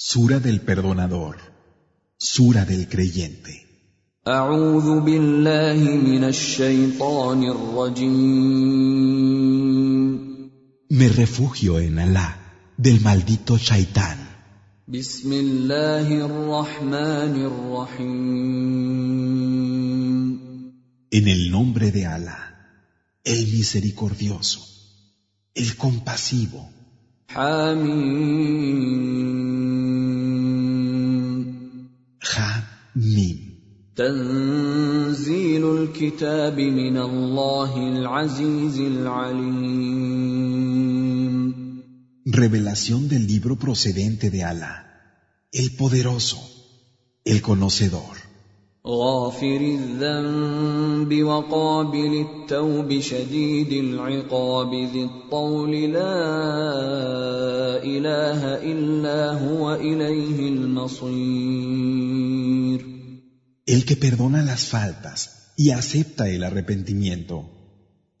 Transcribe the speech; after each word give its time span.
Sura 0.00 0.40
del 0.40 0.60
Perdonador. 0.60 1.36
Sura 2.18 2.64
del 2.64 2.86
Creyente. 2.88 3.66
أعوذ 4.28 5.00
بالله 5.00 5.96
من 5.96 6.24
الشيطان 6.24 7.44
الرجيم 7.44 9.26
Me 10.90 11.08
refugio 11.08 11.78
en 11.80 11.98
Alá, 11.98 12.36
del 12.76 13.00
maldito 13.00 13.56
Shaitán. 13.58 14.18
بسم 14.88 15.32
الله 15.32 16.24
الرحمن 16.26 17.46
الرحيم 17.46 18.46
En 21.12 21.28
el 21.28 21.50
nombre 21.50 21.90
de 21.90 22.06
Alá, 22.06 22.38
el 23.24 23.46
misericordioso, 23.52 24.60
el 25.54 25.76
compasivo. 25.76 26.70
حميم 27.28 28.96
Ha 32.20 32.62
Mim. 32.94 33.56
تنزيل 33.96 35.64
الكتاب 35.64 36.60
من 36.60 36.96
الله 36.96 37.88
العزيز 37.88 38.78
العليم 38.78 40.26
Revelación 42.26 43.08
del 43.08 43.26
libro 43.26 43.56
procedente 43.56 44.30
de 44.30 44.42
Alá, 44.44 44.74
el 45.52 45.76
poderoso, 45.76 46.38
el 47.24 47.40
conocedor. 47.40 48.19
غافر 48.86 49.60
الذنب 49.60 51.22
وقابل 51.22 52.26
التوب 52.26 53.00
شديد 53.00 53.72
العقاب 53.72 54.74
ذي 54.74 55.04
الطول 55.04 55.72
لا 55.92 56.16
اله 57.82 58.54
الا 58.62 59.32
هو 59.32 59.74
اليه 59.74 60.48
المصير 60.48 61.76
El 63.66 63.84
que 63.84 63.96
perdona 63.96 64.42
las 64.42 64.66
faltas 64.66 65.52
y 65.56 65.70
acepta 65.70 66.28
el 66.28 66.44
arrepentimiento, 66.44 67.50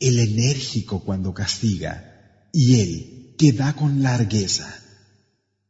el 0.00 0.18
enérgico 0.18 1.04
cuando 1.04 1.32
castiga, 1.32 2.50
y 2.52 2.80
el 2.80 3.36
que 3.38 3.52
da 3.52 3.76
con 3.76 4.02
largueza. 4.02 4.68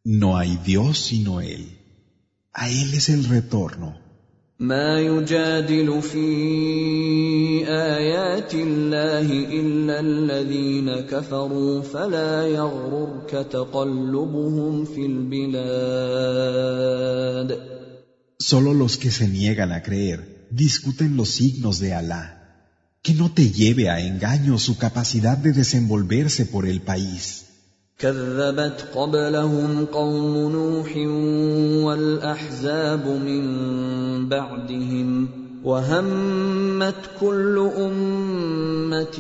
No 0.03 0.39
hay 0.39 0.57
Dios 0.65 0.99
sino 0.99 1.43
Él. 1.43 1.79
A 2.55 2.71
Él 2.71 2.95
es 2.95 3.11
el 3.11 3.25
retorno. 3.25 3.99
ما 4.61 5.01
يجادل 5.01 6.03
في 6.03 6.27
ايات 7.69 8.55
الله 8.55 9.29
الا 9.61 10.01
الذين 10.01 11.01
كفروا 11.01 11.83
فلا 11.83 12.47
يغررك 12.47 13.31
تقلبهم 13.51 14.85
في 14.85 15.07
البلاد 15.07 16.17
Solo 18.39 18.73
los 18.75 18.97
que 18.97 19.11
se 19.11 19.29
niegan 19.29 19.73
a 19.73 19.83
creer 19.83 20.49
discuten 20.51 21.17
los 21.17 21.31
signos 21.31 21.79
de 21.81 21.93
Alá. 21.95 22.25
Que 23.03 23.13
no 23.15 23.33
te 23.33 23.51
lleve 23.51 23.91
a 23.91 24.01
engaño 24.01 24.59
su 24.59 24.79
capacidad 24.79 25.37
de 25.37 25.53
desenvolverse 25.53 26.47
por 26.47 26.67
el 26.67 26.81
país. 26.81 27.47
كذبت 28.02 28.88
قبلهم 28.96 29.86
قوم 29.86 30.52
نوح 30.52 30.98
والأحزاب 31.86 33.08
من 33.08 33.44
بعدهم 34.30 35.30
وهمت 35.64 36.96
كل 37.20 37.70
أمة 37.78 39.18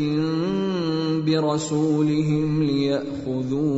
برسولهم 1.25 2.63
ليأخذوه 2.63 3.71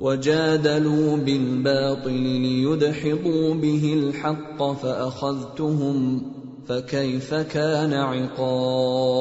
وجادلوا 0.00 1.16
بالباطل 1.16 2.12
ليدحضوا 2.12 3.54
به 3.54 3.94
الحق 3.94 4.72
فأخذتهم 4.72 6.22
فكيف 6.68 7.34
كان 7.34 7.92
عقاب؟ 7.92 9.12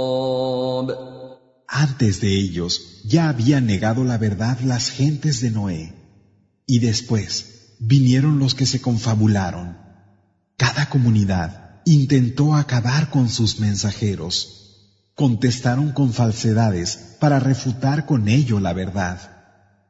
Antes 1.73 2.19
de 2.19 2.27
ellos 2.27 2.90
ya 3.03 3.29
habían 3.29 3.65
negado 3.65 4.03
la 4.03 4.17
verdad 4.17 4.59
las 4.61 4.89
gentes 4.89 5.41
de 5.41 5.51
Noé. 5.51 5.93
Y 6.65 6.79
después 6.79 7.75
vinieron 7.79 8.39
los 8.39 8.55
que 8.55 8.65
se 8.65 8.81
confabularon. 8.81 9.77
Cada 10.57 10.89
comunidad 10.89 11.81
intentó 11.85 12.55
acabar 12.55 13.09
con 13.09 13.29
sus 13.29 13.59
mensajeros. 13.59 15.11
Contestaron 15.15 15.91
con 15.91 16.13
falsedades 16.13 16.97
para 17.19 17.39
refutar 17.39 18.05
con 18.05 18.27
ello 18.27 18.59
la 18.59 18.73
verdad. 18.73 19.19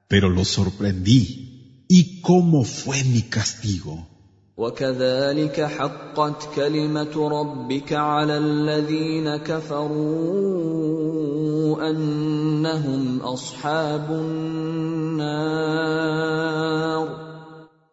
Pero 0.08 0.30
los 0.30 0.48
sorprendí. 0.48 1.86
¿Y 1.88 2.22
cómo 2.22 2.64
fue 2.64 3.04
mi 3.04 3.24
castigo? 3.24 4.11
وكذلك 4.57 5.61
حقت 5.61 6.49
كلمه 6.55 7.29
ربك 7.29 7.93
على 7.93 8.39
الذين 8.39 9.37
كفروا 9.37 10.77
انهم 11.91 13.21
اصحاب 13.21 14.11
النار 14.11 15.47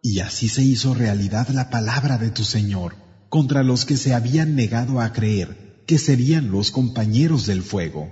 Y 0.05 0.19
así 0.19 0.49
se 0.49 0.63
hizo 0.63 0.93
realidad 0.93 1.47
la 1.49 1.69
palabra 1.69 2.17
de 2.17 2.29
tu 2.29 2.43
Señor 2.43 2.95
contra 3.29 3.63
los 3.63 3.85
que 3.85 3.97
se 3.97 4.13
habían 4.13 4.55
negado 4.55 4.99
a 5.01 5.11
creer 5.11 5.83
que 5.87 5.97
serían 5.97 6.51
los 6.51 6.71
compañeros 6.71 7.45
del 7.45 7.61
fuego. 7.61 8.11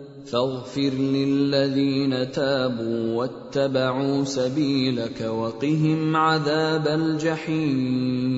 فاغفر 0.30 0.90
للذين 0.94 2.32
تابوا 2.32 3.14
واتبعوا 3.14 4.24
سبيلك 4.24 5.20
وقهم 5.20 6.16
عذاب 6.16 6.88
الجحيم 6.88 8.36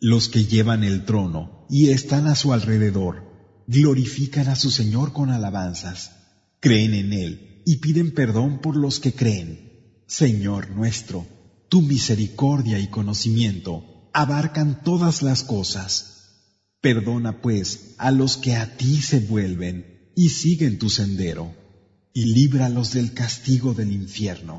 Los 0.00 0.28
que 0.28 0.44
llevan 0.44 0.84
el 0.84 1.04
trono 1.04 1.66
y 1.70 1.88
están 1.88 2.26
a 2.26 2.34
su 2.34 2.52
alrededor 2.52 3.14
glorifican 3.66 4.48
a 4.48 4.56
su 4.56 4.70
Señor 4.70 5.14
con 5.14 5.30
alabanzas, 5.30 6.12
creen 6.60 6.92
en 6.94 7.12
Él 7.14 7.62
y 7.64 7.76
piden 7.76 8.12
perdón 8.12 8.60
por 8.60 8.76
los 8.76 9.00
que 9.00 9.12
creen. 9.14 10.02
Señor 10.06 10.70
nuestro, 10.70 11.26
tu 11.70 11.80
misericordia 11.80 12.78
y 12.78 12.88
conocimiento 12.88 14.10
abarcan 14.12 14.82
todas 14.84 15.22
las 15.22 15.42
cosas. 15.42 15.90
Perdona 16.82 17.40
pues 17.40 17.94
a 17.96 18.10
los 18.10 18.36
que 18.36 18.54
a 18.54 18.76
ti 18.76 19.00
se 19.00 19.20
vuelven 19.20 19.94
y 20.18 20.28
siguen 20.28 20.78
tu 20.78 20.88
sendero, 20.90 21.52
y 22.12 22.22
líbralos 22.34 22.92
del 22.94 23.12
castigo 23.14 23.74
del 23.74 23.90
infierno. 23.92 24.56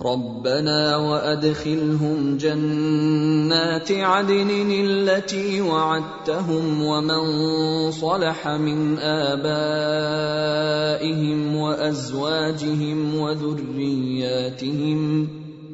ربنا 0.00 0.96
وادخلهم 0.96 2.36
جنات 2.36 3.92
عدن 3.92 4.70
التي 4.70 5.60
وعدتهم 5.60 6.82
ومن 6.82 7.90
صلح 7.90 8.48
من 8.48 8.98
ابائهم 8.98 10.36
وازواجهم 11.56 13.14
وذرياتهم 13.14 15.00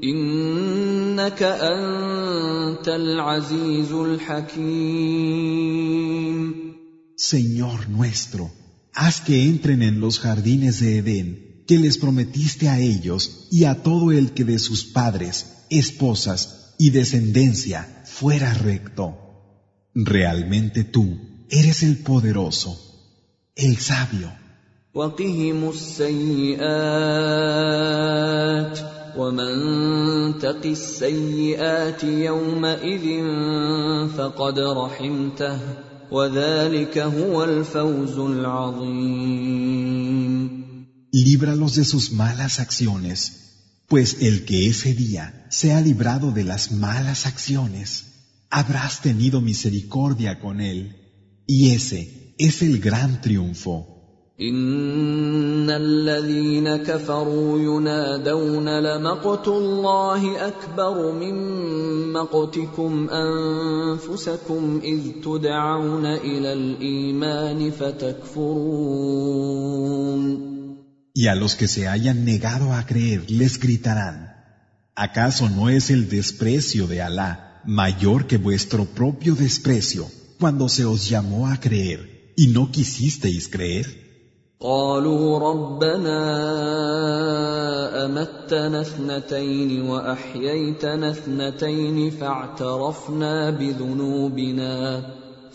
انك 0.05 1.43
انت 1.43 2.89
العزيز 2.89 3.93
الحكيم 3.93 5.41
Señor 7.17 7.79
nuestro, 7.89 8.51
haz 8.96 9.22
que 9.22 9.44
entren 9.44 9.84
en 9.84 10.00
los 10.00 10.20
jardines 10.20 10.80
de 10.80 10.98
Edén 10.98 11.46
que 11.68 11.78
les 11.78 11.98
prometiste 11.98 12.70
a 12.70 12.80
ellos 12.80 13.48
y 13.52 13.66
a 13.66 13.82
todo 13.84 14.12
el 14.12 14.32
que 14.32 14.44
de 14.44 14.60
sus 14.60 14.86
padres, 14.86 15.66
esposas 15.70 16.74
y 16.78 16.92
descendencia 16.92 18.04
fuera 18.06 18.54
recto. 18.54 19.18
Realmente 19.94 20.84
tú 20.84 21.18
eres 21.50 21.84
el 21.84 21.98
poderoso, 21.98 22.80
el 23.56 23.78
sabio. 23.78 24.32
Líbralos 41.12 41.76
de 41.76 41.84
sus 41.84 42.12
malas 42.14 42.60
acciones, 42.62 43.20
pues 43.88 44.18
el 44.22 44.46
que 44.46 44.68
ese 44.68 44.94
día 44.94 45.46
sea 45.50 45.82
librado 45.82 46.32
de 46.32 46.46
las 46.46 46.72
malas 46.72 47.26
acciones, 47.26 48.06
habrás 48.50 49.02
tenido 49.02 49.42
misericordia 49.42 50.40
con 50.40 50.62
él, 50.62 51.44
y 51.48 51.72
ese 51.72 52.34
es 52.38 52.62
el 52.62 52.80
gran 52.80 53.20
triunfo. 53.20 53.95
ان 54.41 55.71
الذين 55.71 56.77
كفروا 56.77 57.59
ينادون 57.59 58.69
لمقت 58.81 59.49
الله 59.49 60.49
اكبر 60.49 61.13
من 61.13 61.35
مقتكم 62.13 63.09
انفسكم 63.11 64.81
اذ 64.85 65.01
تدعون 65.25 66.07
الى 66.07 66.53
الايمان 66.53 67.71
فتكفرون 67.71 69.01
Y 71.13 71.27
a 71.27 71.35
los 71.35 71.57
que 71.57 71.69
se 71.69 71.87
hayan 71.87 72.25
negado 72.25 72.73
a 72.73 72.87
creer 72.87 73.31
les 73.31 73.59
gritarán, 73.61 74.17
¿acaso 74.95 75.51
no 75.51 75.69
es 75.69 75.91
el 75.91 76.09
desprecio 76.09 76.87
de 76.87 77.03
Alá 77.03 77.61
mayor 77.67 78.27
que 78.27 78.39
vuestro 78.39 78.87
propio 78.87 79.35
desprecio 79.35 80.09
cuando 80.39 80.69
se 80.71 80.87
os 80.87 81.11
llamó 81.11 81.49
a 81.49 81.61
creer 81.61 82.33
y 82.37 82.47
no 82.47 82.71
quisisteis 82.71 83.49
creer? 83.49 84.04
قالوا 84.60 85.40
ربنا 85.40 86.22
أمتنا 88.06 88.82
اثنتين 88.82 89.82
وأحييتنا 89.82 91.12
اثنتين 91.12 92.10
فاعترفنا 92.12 93.50
بذنوبنا 93.50 95.06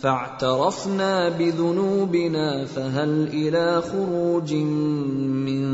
فاعترفنا 0.00 1.28
بذنوبنا 1.28 2.64
فهل 2.66 3.28
إلى 3.28 3.82
خروج 3.82 4.52
من 4.54 5.64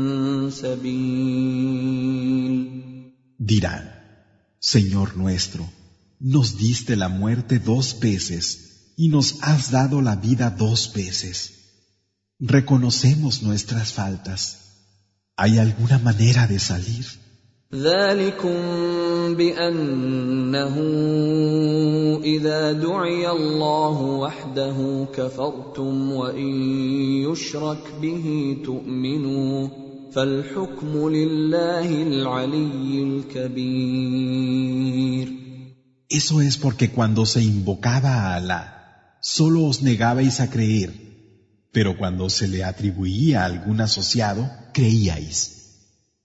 سبيل 0.51 1.97
Dirán, 3.39 3.85
Señor 4.59 5.15
nuestro, 5.15 5.63
nos 6.19 6.57
diste 6.57 6.97
la 6.97 7.07
muerte 7.07 7.59
dos 7.59 7.99
veces 8.01 8.93
y 8.97 9.07
nos 9.07 9.37
has 9.41 9.71
dado 9.71 10.01
la 10.01 10.15
vida 10.17 10.49
dos 10.49 10.91
veces. 10.93 11.56
Reconocemos 12.38 13.42
nuestras 13.42 13.92
faltas. 13.92 14.40
¿Hay 15.36 15.58
alguna 15.58 15.98
manera 15.98 16.46
de 16.46 16.58
salir? 16.58 17.06
ذلكم 17.74 18.58
بانه 19.34 20.76
اذا 22.24 22.72
دعي 22.72 23.30
الله 23.30 24.00
وحده 24.02 25.06
كفرتم 25.14 26.12
وان 26.12 26.62
يشرك 27.30 27.92
به 28.02 28.56
تؤمنوا 28.64 29.68
فالحكم 30.12 31.08
لله 31.08 32.02
العلي 32.02 33.02
الكبير 33.02 34.52
Eso 36.10 36.42
es 36.42 36.58
porque 36.58 36.90
cuando 36.90 37.24
se 37.24 37.42
invocaba 37.42 38.12
a 38.14 38.34
Alá, 38.34 38.62
solo 39.22 39.64
os 39.64 39.80
negabais 39.80 40.40
a 40.40 40.50
creer 40.50 41.05
pero 41.76 41.96
cuando 41.96 42.28
se 42.28 42.48
le 42.48 42.64
atribuía 42.64 43.44
algún 43.44 43.80
asociado, 43.80 44.50
creíais. 44.72 45.38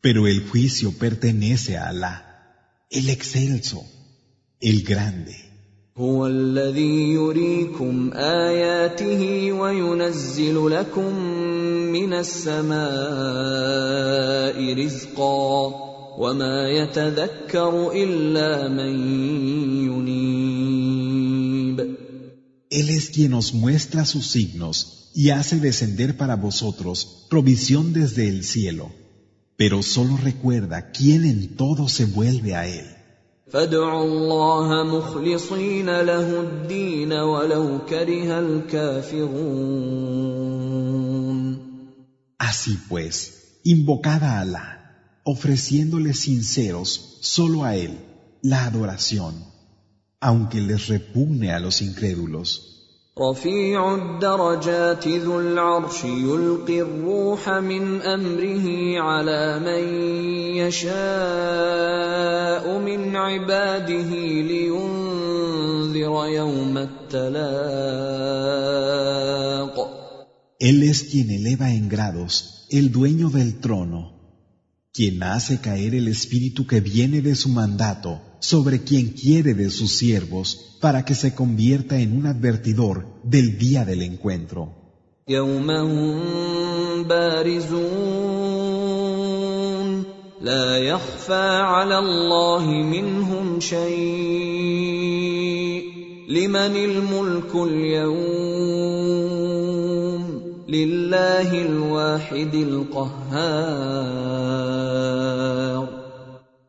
Pero 0.02 0.28
el 0.28 0.48
juicio 0.48 0.92
pertenece 0.98 1.78
a 1.78 1.88
Alá, 1.88 2.16
el 2.90 3.10
excelso, 3.10 3.84
el 4.60 4.84
grande. 4.84 5.48
هو 5.98 6.28
الذي 6.28 7.14
يريكم 7.14 8.12
اياته 8.14 9.52
وينزل 9.52 10.70
لكم 10.70 11.16
من 11.92 12.14
السماء 12.14 12.78
رزقا 14.86 15.88
وما 16.18 16.70
يتذكر 16.70 17.92
الا 17.94 18.68
من 18.68 18.94
ينيب 19.90 20.61
él 22.73 22.89
es 22.89 23.11
quien 23.11 23.35
os 23.35 23.53
muestra 23.53 24.07
sus 24.07 24.29
signos 24.29 25.11
y 25.15 25.29
hace 25.29 25.61
descender 25.61 26.17
para 26.17 26.37
vosotros 26.37 27.27
provisión 27.29 27.93
desde 27.93 28.31
el 28.31 28.45
cielo, 28.45 28.91
pero 29.59 29.83
solo 29.83 30.17
recuerda 30.17 30.91
quién 30.91 31.27
en 31.27 31.55
todo 31.55 31.87
se 31.87 32.07
vuelve 32.07 32.55
a 32.55 32.67
Él. 32.67 32.87
Así 42.39 42.79
pues, 42.89 43.61
invocad 43.65 44.25
a 44.25 44.41
Alá, 44.41 45.21
ofreciéndole 45.25 46.15
sinceros 46.15 47.19
solo 47.21 47.65
a 47.65 47.77
Él 47.77 47.99
la 48.41 48.65
adoración, 48.65 49.52
aunque 50.22 50.60
les 50.60 50.88
repugne 50.88 51.52
a 51.52 51.60
los 51.60 51.82
incrédulos. 51.82 52.50
رفيع 53.20 53.96
الدرجات 53.96 55.08
ذو 55.08 55.40
العرش 55.40 56.04
يلقي 56.04 56.82
الروح 56.82 57.50
من 57.50 58.02
امره 58.02 59.00
على 59.00 59.60
من 59.60 59.84
يشاء 60.56 60.98
من 62.80 63.16
عباده 63.16 64.10
لينذر 64.52 66.28
يوم 66.28 66.78
التلاق 66.78 68.18
Él 70.60 70.82
es 70.82 71.04
quien 71.04 71.30
eleva 71.30 71.72
en 71.72 71.88
grados, 71.88 72.66
el 72.72 72.92
dueño 72.92 73.30
del 73.30 73.60
trono, 73.60 74.11
quien 74.93 75.23
hace 75.23 75.61
caer 75.61 75.95
el 75.95 76.07
espíritu 76.09 76.67
que 76.67 76.81
viene 76.81 77.23
de 77.23 77.35
su 77.35 77.49
mandato 77.49 78.21
sobre 78.41 78.83
quien 78.83 79.09
quiere 79.11 79.55
de 79.55 79.71
sus 79.71 79.97
siervos 79.97 80.77
para 80.83 81.05
que 81.07 81.15
se 81.15 81.35
convierta 81.35 81.99
en 81.99 82.15
un 82.15 82.27
advertidor 82.27 83.07
del 83.25 83.57
día 83.59 83.87
del 83.87 84.03
encuentro. 84.03 84.75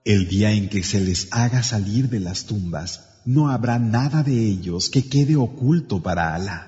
El 0.05 0.27
día 0.27 0.51
en 0.51 0.67
que 0.67 0.83
se 0.83 1.00
les 1.00 1.29
haga 1.31 1.63
salir 1.63 2.09
de 2.09 2.19
las 2.19 2.44
tumbas, 2.44 3.21
no 3.23 3.50
habrá 3.50 3.79
nada 3.79 4.21
de 4.23 4.45
ellos 4.45 4.89
que 4.89 5.07
quede 5.07 5.38
oculto 5.38 6.03
para 6.03 6.35
Alá. 6.35 6.59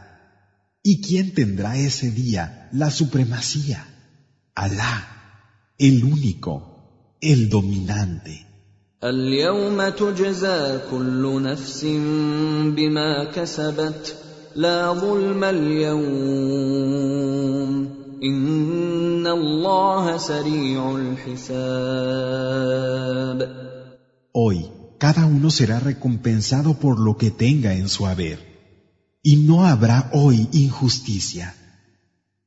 ¿Y 0.82 1.02
quién 1.02 1.34
tendrá 1.34 1.76
ese 1.78 2.10
día 2.10 2.70
la 2.72 2.90
supremacía? 2.90 3.86
Alá, 4.54 4.94
el 5.78 6.06
único, 6.06 7.18
el 7.20 7.50
dominante. 7.50 8.46
Hoy 24.32 24.72
cada 24.98 25.26
uno 25.26 25.52
será 25.52 25.82
recompensado 25.82 26.76
por 26.80 27.00
lo 27.00 27.18
que 27.18 27.32
tenga 27.32 27.74
en 27.74 27.90
su 27.90 28.08
haber. 28.08 28.40
Y 29.22 29.36
no 29.38 29.66
habrá 29.66 30.10
hoy 30.14 30.48
injusticia. 30.54 31.54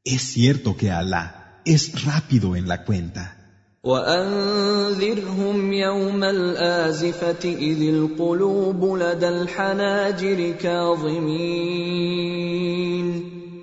Es 0.03 0.23
cierto 0.23 0.79
que 0.79 0.91
Alá 0.91 1.61
es 1.67 2.05
rápido 2.05 2.57
en 2.57 2.69
la 2.69 2.85
cuenta. 2.85 3.38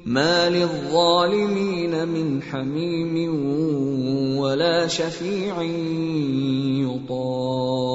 ما 0.06 0.50
للظالمين 0.50 2.08
من 2.08 2.42
حميم 2.42 3.16
ولا 4.38 4.88
شفيع 4.88 5.62
يطاع 6.88 7.86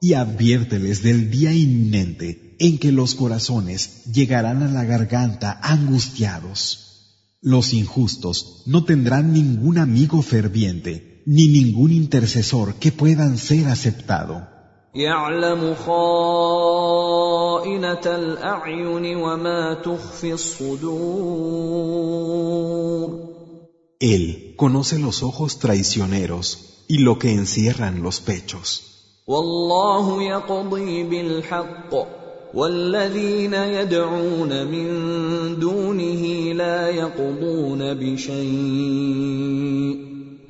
Y 0.00 0.12
adviérteles 0.12 1.02
del 1.02 1.30
día 1.30 1.52
inminente 1.54 2.56
en 2.58 2.78
que 2.78 2.92
los 2.92 3.14
corazones 3.14 4.04
llegarán 4.12 4.62
a 4.62 4.68
la 4.68 4.84
garganta 4.84 5.58
angustiados. 5.62 6.83
Los 7.46 7.74
injustos 7.74 8.62
no 8.64 8.84
tendrán 8.84 9.34
ningún 9.34 9.76
amigo 9.76 10.22
ferviente, 10.22 11.22
ni 11.26 11.46
ningún 11.48 11.92
intercesor 11.92 12.76
que 12.76 12.90
puedan 12.90 13.36
ser 13.36 13.66
aceptado. 13.68 14.48
Él 24.00 24.54
conoce 24.56 24.98
los 24.98 25.22
ojos 25.22 25.58
traicioneros 25.58 26.84
y 26.88 26.98
lo 27.00 27.18
que 27.18 27.32
encierran 27.32 28.02
los 28.02 28.20
pechos. 28.20 29.20
والله 32.53 33.05
يقضي 33.05 33.19
بالحق 33.19 33.39
والذين 33.53 33.53
يدعون 33.53 34.67
من 34.67 34.89
دونه 35.59 36.53
لا 36.53 36.89
يقضون 36.89 37.93
بشيء 37.93 38.39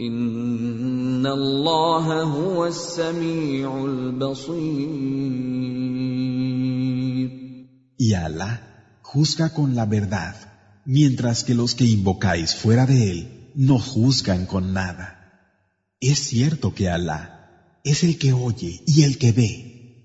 ان 0.01 1.27
الله 1.27 2.23
هو 2.23 2.65
السميع 2.65 3.85
البصير 3.85 5.09
Y 8.01 8.13
Alá 8.13 8.61
juzga 9.01 9.49
con 9.49 9.75
la 9.75 9.85
verdad, 9.85 10.35
mientras 10.85 11.43
que 11.43 11.53
los 11.53 11.75
que 11.75 11.85
invocáis 11.85 12.55
fuera 12.55 12.85
de 12.85 13.11
él 13.11 13.51
no 13.55 13.77
juzgan 13.77 14.45
con 14.45 14.73
nada. 14.73 15.15
Es 15.99 16.19
cierto 16.19 16.73
que 16.73 16.89
Alá 16.89 17.49
es 17.83 18.03
el 18.03 18.17
que 18.17 18.31
oye 18.33 18.81
y 18.87 19.03
el 19.03 19.17
que 19.17 19.31
ve. 19.33 19.72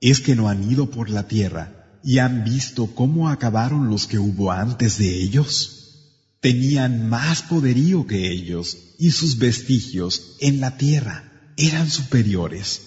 Es 0.00 0.20
que 0.20 0.36
no 0.36 0.48
han 0.48 0.70
ido 0.70 0.90
por 0.90 1.10
la 1.10 1.26
tierra 1.28 2.00
y 2.04 2.18
han 2.18 2.44
visto 2.44 2.94
cómo 2.94 3.28
acabaron 3.28 3.88
los 3.90 4.06
que 4.06 4.18
hubo 4.18 4.52
antes 4.52 4.98
de 4.98 5.22
ellos. 5.22 5.74
Tenían 6.40 7.08
más 7.08 7.42
poderío 7.42 8.06
que 8.06 8.30
ellos 8.30 8.76
y 8.98 9.10
sus 9.10 9.38
vestigios 9.38 10.36
en 10.40 10.60
la 10.60 10.76
tierra 10.76 11.52
eran 11.56 11.90
superiores. 11.90 12.82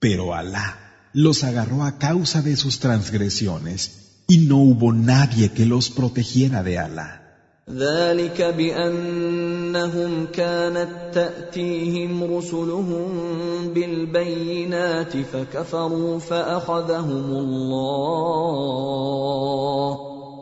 Pero 0.00 0.34
Alá 0.34 1.10
los 1.12 1.44
agarró 1.44 1.84
a 1.84 1.98
causa 1.98 2.42
de 2.42 2.56
sus 2.56 2.80
transgresiones 2.80 4.22
y 4.26 4.38
no 4.38 4.58
hubo 4.58 4.92
nadie 4.92 5.50
que 5.50 5.66
los 5.66 5.90
protegiera 5.90 6.62
de 6.62 6.78
Alá. 6.78 7.18
ذلك 9.71 9.71
بانهم 9.77 10.27
كانت 10.33 11.13
تاتيهم 11.13 12.23
رسلهم 12.23 13.09
بالبينات 13.73 15.17
فكفروا 15.17 16.19
فاخذهم 16.19 17.25
الله 17.25 17.87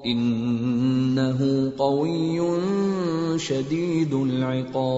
انه 0.05 1.71
قوي 1.77 2.39
شديد 3.39 4.13
العقاب 4.13 4.95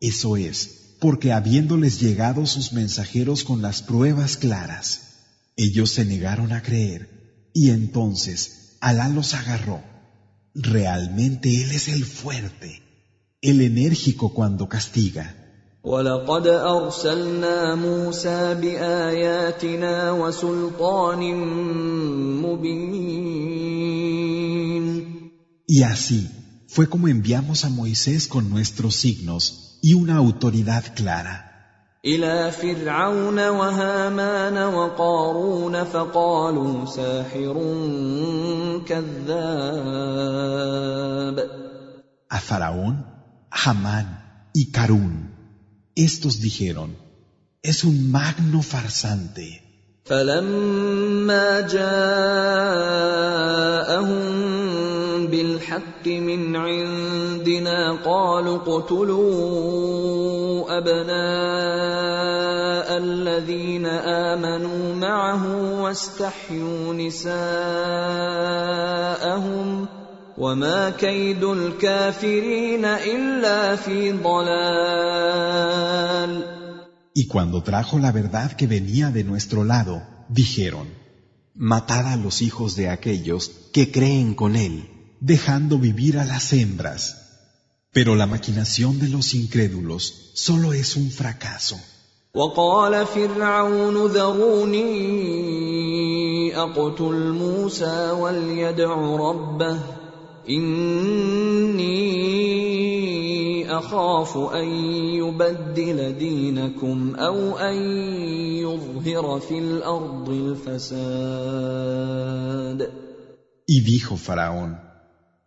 Eso 0.00 0.36
es, 0.36 0.56
porque 1.00 1.32
habiéndoles 1.32 2.00
llegado 2.00 2.46
sus 2.46 2.72
mensajeros 2.72 3.42
con 3.42 3.62
las 3.62 3.82
pruebas 3.82 4.36
claras, 4.36 4.86
ellos 5.56 5.90
se 5.90 6.04
negaron 6.04 6.52
a 6.52 6.62
creer, 6.62 7.00
y 7.52 7.70
entonces 7.70 8.38
Alá 8.80 9.08
los 9.08 9.34
agarró. 9.34 9.80
Realmente 10.54 11.62
Él 11.62 11.72
es 11.72 11.88
el 11.88 12.04
fuerte, 12.04 12.82
el 13.40 13.60
enérgico 13.60 14.34
cuando 14.34 14.68
castiga. 14.68 15.34
ولقد 15.84 16.46
ارسلنا 16.46 17.74
موسى 17.74 18.54
باياتنا 18.54 20.12
وسلطان 20.12 21.34
مبين 22.42 23.78
Y 25.70 25.82
así 25.82 26.30
fue 26.66 26.88
como 26.88 27.08
enviamos 27.08 27.64
a 27.64 27.68
Moisés 27.68 28.26
con 28.26 28.50
nuestros 28.50 28.96
signos 28.96 29.78
y 29.82 29.94
una 29.94 30.16
autoridad 30.16 30.84
clara. 30.94 31.41
إلى 32.05 32.51
فرعون 32.51 33.39
وهامان 33.49 34.57
وقارون 34.57 35.83
فقالوا 35.83 36.85
ساحر 36.85 37.53
كذاب 38.85 40.33
A 42.29 42.39
Faraón, 42.39 42.95
Hamán 43.51 44.07
y 44.53 44.71
Carún. 44.71 45.13
Estos 45.95 46.41
dijeron, 46.41 46.97
es 47.61 47.83
un 47.83 48.11
magno 48.11 48.61
farsante. 48.61 49.61
فلما 50.05 51.61
جاءهم 51.61 53.03
بالحق 55.32 56.06
من 56.06 56.56
عندنا 56.56 57.92
قالوا 58.04 58.56
اقتلوا 58.56 59.18
ابناء 60.78 62.18
الذين 62.98 63.86
امنوا 63.86 64.94
معه 64.94 65.42
واستحيوا 65.82 66.94
نساءهم 66.94 67.48
وما 70.38 70.90
كيد 70.90 71.44
الكافرين 71.44 72.84
الا 72.84 73.76
في 73.76 74.12
ضلال 74.12 75.38
Y 77.14 77.26
cuando 77.26 77.62
trajo 77.64 77.98
la 77.98 78.12
verdad 78.12 78.52
que 78.52 78.68
venía 78.68 79.10
de 79.10 79.24
nuestro 79.24 79.64
lado, 79.64 80.02
dijeron, 80.28 80.86
Matad 81.54 82.06
a 82.06 82.16
los 82.16 82.42
hijos 82.42 82.76
de 82.76 82.88
aquellos 82.88 83.50
que 83.72 83.90
creen 83.90 84.34
con 84.34 84.54
él, 84.54 84.88
dejando 85.22 85.78
vivir 85.78 86.18
a 86.18 86.24
las 86.24 86.52
hembras. 86.52 87.02
Pero 87.92 88.14
la 88.14 88.26
maquinación 88.26 88.98
de 88.98 89.08
los 89.08 89.34
incrédulos 89.34 90.32
solo 90.34 90.72
es 90.72 90.96
un 90.96 91.10
fracaso. 91.10 91.78
وقال 92.34 93.06
فرعون 93.06 94.06
ذروني 94.06 94.86
اقتل 96.56 97.32
موسى 97.32 98.10
وليدع 98.10 99.16
ربه 99.16 99.78
اني 100.48 102.08
اخاف 103.78 104.36
ان 104.36 104.68
يبدل 105.14 106.18
دينكم 106.18 107.14
او 107.16 107.58
ان 107.58 107.76
يظهر 108.64 109.40
في 109.40 109.58
الارض 109.58 110.28
الفساد 110.28 111.68
Y 113.70 113.80
dijo 113.80 114.16
Faraón, 114.16 114.81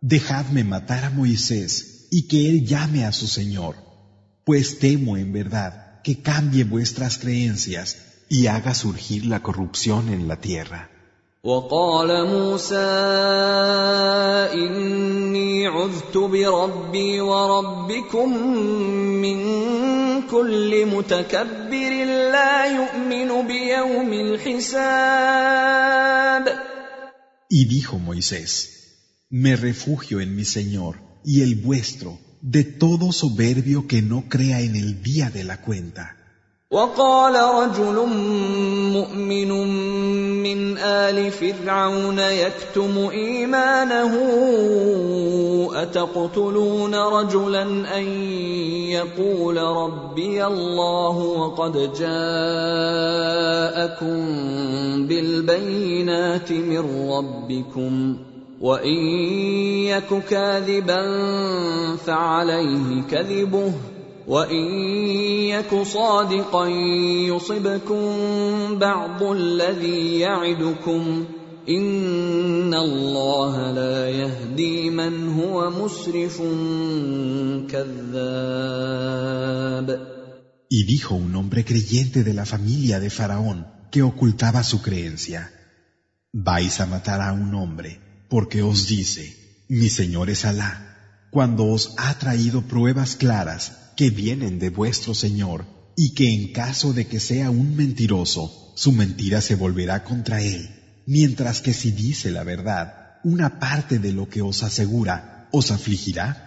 dejadme 0.00 0.64
matar 0.64 1.04
a 1.04 1.10
Moisés 1.10 2.08
y 2.10 2.28
que 2.28 2.48
él 2.48 2.66
llame 2.66 3.04
a 3.04 3.12
su 3.12 3.26
Señor, 3.26 3.76
pues 4.44 4.78
temo 4.78 5.16
en 5.16 5.32
verdad 5.32 6.00
que 6.02 6.20
cambie 6.20 6.64
vuestras 6.64 7.18
creencias 7.18 7.98
y 8.28 8.46
haga 8.48 8.74
surgir 8.74 9.26
la 9.26 9.42
corrupción 9.42 10.08
en 10.08 10.28
la 10.28 10.40
tierra. 10.40 10.88
وقال 11.44 12.26
موسى 12.26 12.76
اني 14.54 15.66
عذت 15.66 16.16
بربي 16.16 17.20
وربكم 17.20 18.46
من 19.22 19.42
كل 20.22 20.86
متكبر 20.86 22.04
لا 22.32 22.66
يؤمن 22.66 23.46
بيوم 23.46 24.12
الحساب 24.12 25.12
Y 27.50 27.64
dijo 27.66 27.98
Moisés, 27.98 28.75
me 29.30 29.56
refugio 29.56 30.20
en 30.20 30.34
mi 30.36 30.44
Señor 30.44 30.96
y 31.24 31.42
el 31.42 31.56
vuestro 31.56 32.18
de 32.40 32.64
todo 32.64 33.12
soberbio 33.12 33.86
que 33.86 34.02
no 34.02 34.24
crea 34.28 34.60
en 34.60 34.76
el 34.76 35.02
día 35.02 35.30
de 35.30 35.44
la 35.44 35.60
cuenta. 35.60 36.16
وقال 36.72 37.34
رجل 37.34 38.08
مؤمن 38.92 39.50
من 40.42 40.78
ال 40.78 41.30
فرعون 41.30 42.18
يكتم 42.18 43.08
ايمانه 43.10 44.14
اتقتلون 45.82 46.94
رجلا 46.94 47.62
ان 47.98 48.04
يقول 48.88 49.56
ربي 49.56 50.46
الله 50.46 51.16
وقد 51.16 51.72
جاءكم 51.92 52.16
بالبينات 55.06 56.52
من 56.52 57.10
ربكم 57.10 58.16
وان 58.61 58.97
يك 59.85 60.23
كاذبا 60.29 61.01
فعليه 61.95 63.01
كذبه 63.01 63.73
وان 64.27 64.65
يك 65.53 65.83
صادقا 65.83 66.67
يصبكم 67.27 68.05
بعض 68.79 69.23
الذي 69.23 70.19
يعدكم 70.19 71.25
ان 71.69 72.73
الله 72.73 73.71
لا 73.71 74.09
يهدي 74.09 74.89
من 74.89 75.29
هو 75.29 75.69
مسرف 75.69 76.41
كذاب 77.71 79.07
Y 80.69 80.83
dijo 80.83 81.15
un 81.15 81.33
hombre 81.33 81.63
creyente 81.63 82.25
de 82.25 82.33
la 82.33 82.45
familia 82.45 82.99
de 82.99 83.09
Faraón 83.09 83.67
que 83.89 84.03
ocultaba 84.03 84.63
su 84.63 84.81
creencia, 84.81 85.49
vais 86.33 86.81
a 86.81 86.85
matar 86.85 87.21
a 87.21 87.31
un 87.31 87.55
hombre 87.55 88.06
porque 88.29 88.61
os 88.61 88.87
dice, 88.87 89.65
mi 89.69 89.89
Señor 89.89 90.29
es 90.29 90.45
Alá, 90.45 91.27
cuando 91.31 91.65
os 91.65 91.93
ha 91.97 92.17
traído 92.17 92.61
pruebas 92.63 93.15
claras 93.15 93.91
que 93.95 94.09
vienen 94.09 94.59
de 94.59 94.69
vuestro 94.69 95.13
Señor 95.13 95.65
y 95.95 96.13
que 96.13 96.33
en 96.33 96.53
caso 96.53 96.93
de 96.93 97.07
que 97.07 97.19
sea 97.19 97.49
un 97.49 97.75
mentiroso, 97.75 98.73
su 98.75 98.91
mentira 98.91 99.41
se 99.41 99.55
volverá 99.55 100.03
contra 100.03 100.41
él, 100.41 100.69
mientras 101.05 101.61
que 101.61 101.73
si 101.73 101.91
dice 101.91 102.31
la 102.31 102.43
verdad, 102.43 103.19
una 103.23 103.59
parte 103.59 103.99
de 103.99 104.13
lo 104.13 104.29
que 104.29 104.41
os 104.41 104.63
asegura 104.63 105.49
os 105.51 105.71
afligirá. 105.71 106.43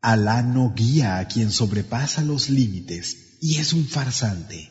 Alá 0.00 0.42
no 0.42 0.72
guía 0.74 1.18
a 1.18 1.28
quien 1.28 1.50
sobrepasa 1.50 2.22
los 2.22 2.48
límites 2.48 3.38
y 3.40 3.56
es 3.56 3.72
un 3.72 3.86
farsante. 3.86 4.70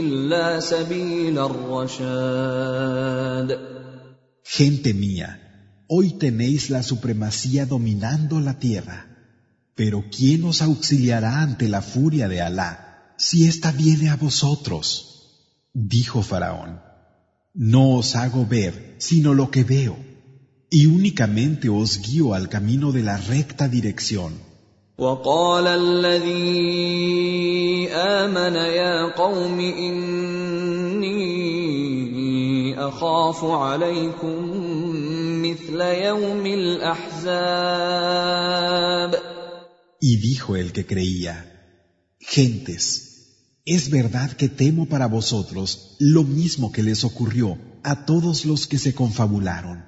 الا 0.00 0.60
سبيل 0.60 1.38
الرشاد 1.38 2.96
Gente 4.42 4.94
mía, 4.94 5.28
hoy 5.88 6.12
tenéis 6.18 6.70
la 6.70 6.82
supremacía 6.82 7.66
dominando 7.66 8.40
la 8.40 8.58
tierra, 8.60 8.98
pero 9.74 10.04
¿quién 10.16 10.44
os 10.44 10.62
auxiliará 10.62 11.42
ante 11.42 11.68
la 11.68 11.82
furia 11.82 12.28
de 12.28 12.40
Alá 12.40 13.14
si 13.18 13.46
ésta 13.46 13.72
viene 13.72 14.08
a 14.08 14.16
vosotros? 14.16 14.84
Dijo 15.74 16.22
Faraón, 16.22 16.80
no 17.54 17.96
os 17.96 18.14
hago 18.14 18.46
ver 18.46 18.94
sino 18.98 19.34
lo 19.34 19.50
que 19.50 19.64
veo, 19.64 19.96
y 20.70 20.86
únicamente 20.86 21.68
os 21.68 22.00
guío 22.00 22.32
al 22.32 22.48
camino 22.48 22.92
de 22.92 23.02
la 23.02 23.16
recta 23.18 23.68
dirección. 23.68 24.32
Y 39.99 40.17
dijo 40.17 40.55
el 40.55 40.71
que 40.71 40.85
creía, 40.85 41.35
Gentes, 42.19 43.11
es 43.65 43.89
verdad 43.89 44.31
que 44.31 44.49
temo 44.49 44.87
para 44.87 45.07
vosotros 45.07 45.95
lo 45.99 46.23
mismo 46.23 46.71
que 46.71 46.83
les 46.83 47.03
ocurrió 47.03 47.57
a 47.83 48.05
todos 48.05 48.45
los 48.45 48.67
que 48.67 48.77
se 48.77 48.93
confabularon. 48.93 49.85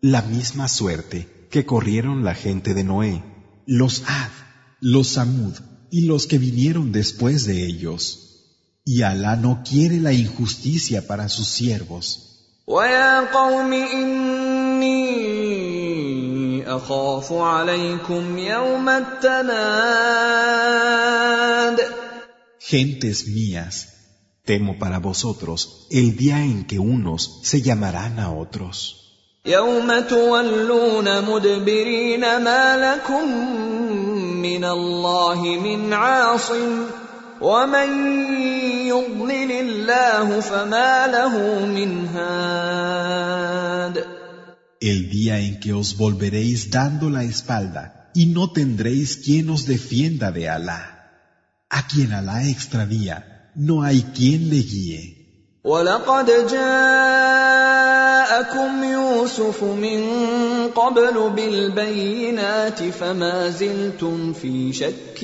La 0.00 0.22
misma 0.22 0.68
suerte 0.68 1.46
que 1.50 1.64
corrieron 1.64 2.24
la 2.24 2.34
gente 2.34 2.74
de 2.74 2.84
Noé, 2.84 3.22
los 3.66 4.02
Ad, 4.06 4.30
los 4.80 5.08
Samud 5.08 5.54
y 5.90 6.06
los 6.06 6.26
que 6.26 6.38
vinieron 6.38 6.92
después 6.92 7.46
de 7.46 7.66
ellos. 7.66 8.24
Y 8.84 9.02
Alá 9.02 9.36
no 9.36 9.62
quiere 9.68 10.00
la 10.00 10.12
injusticia 10.12 11.06
para 11.06 11.28
sus 11.28 11.48
siervos. 11.48 12.24
أخاف 16.78 17.32
عليكم 17.32 18.38
يوم 18.38 18.88
التناد. 18.88 19.48
Gentes 22.70 23.18
mías 23.26 23.74
temo 24.44 24.78
para 24.78 24.98
vosotros 24.98 25.86
el 25.90 26.16
día 26.16 26.44
en 26.44 26.66
que 26.66 26.78
unos 26.78 27.40
se 27.42 27.62
llamarán 27.62 28.20
a 28.20 28.32
otros. 28.32 28.94
يوم 29.46 30.00
تولون 30.00 31.24
مدبرين 31.24 32.20
ما 32.20 32.76
لكم 32.76 33.28
من 34.42 34.64
الله 34.64 35.42
من 35.42 35.92
عاصم. 35.92 36.84
ومن 37.40 38.16
يضلل 38.86 39.52
الله 39.52 40.40
فما 40.40 41.06
له 41.06 41.66
من 41.66 42.08
هاد. 42.08 44.17
El 44.79 45.09
día 45.09 45.39
en 45.39 45.59
que 45.59 45.71
os 45.73 45.97
volveréis 45.97 46.69
dando 46.69 47.09
la 47.09 47.23
espalda 47.23 47.83
y 48.13 48.25
no 48.27 48.51
tendréis 48.51 49.17
quien 49.17 49.49
os 49.49 49.65
defienda 49.65 50.31
de 50.31 50.49
Alá. 50.49 50.81
A 51.69 51.87
quien 51.87 52.11
Alá 52.13 52.47
extravía, 52.47 53.51
no 53.55 53.83
hay 53.83 54.01
quien 54.15 54.49
le 54.49 54.61
guíe. 54.61 55.19
ولقد 55.63 56.47
جاءكم 56.51 56.83
يوسف 58.83 59.63
من 59.63 60.03
قبل 60.75 61.29
بالبينات 61.29 62.83
فما 62.83 63.49
زلتم 63.49 64.33
في 64.33 64.73
شك 64.73 65.23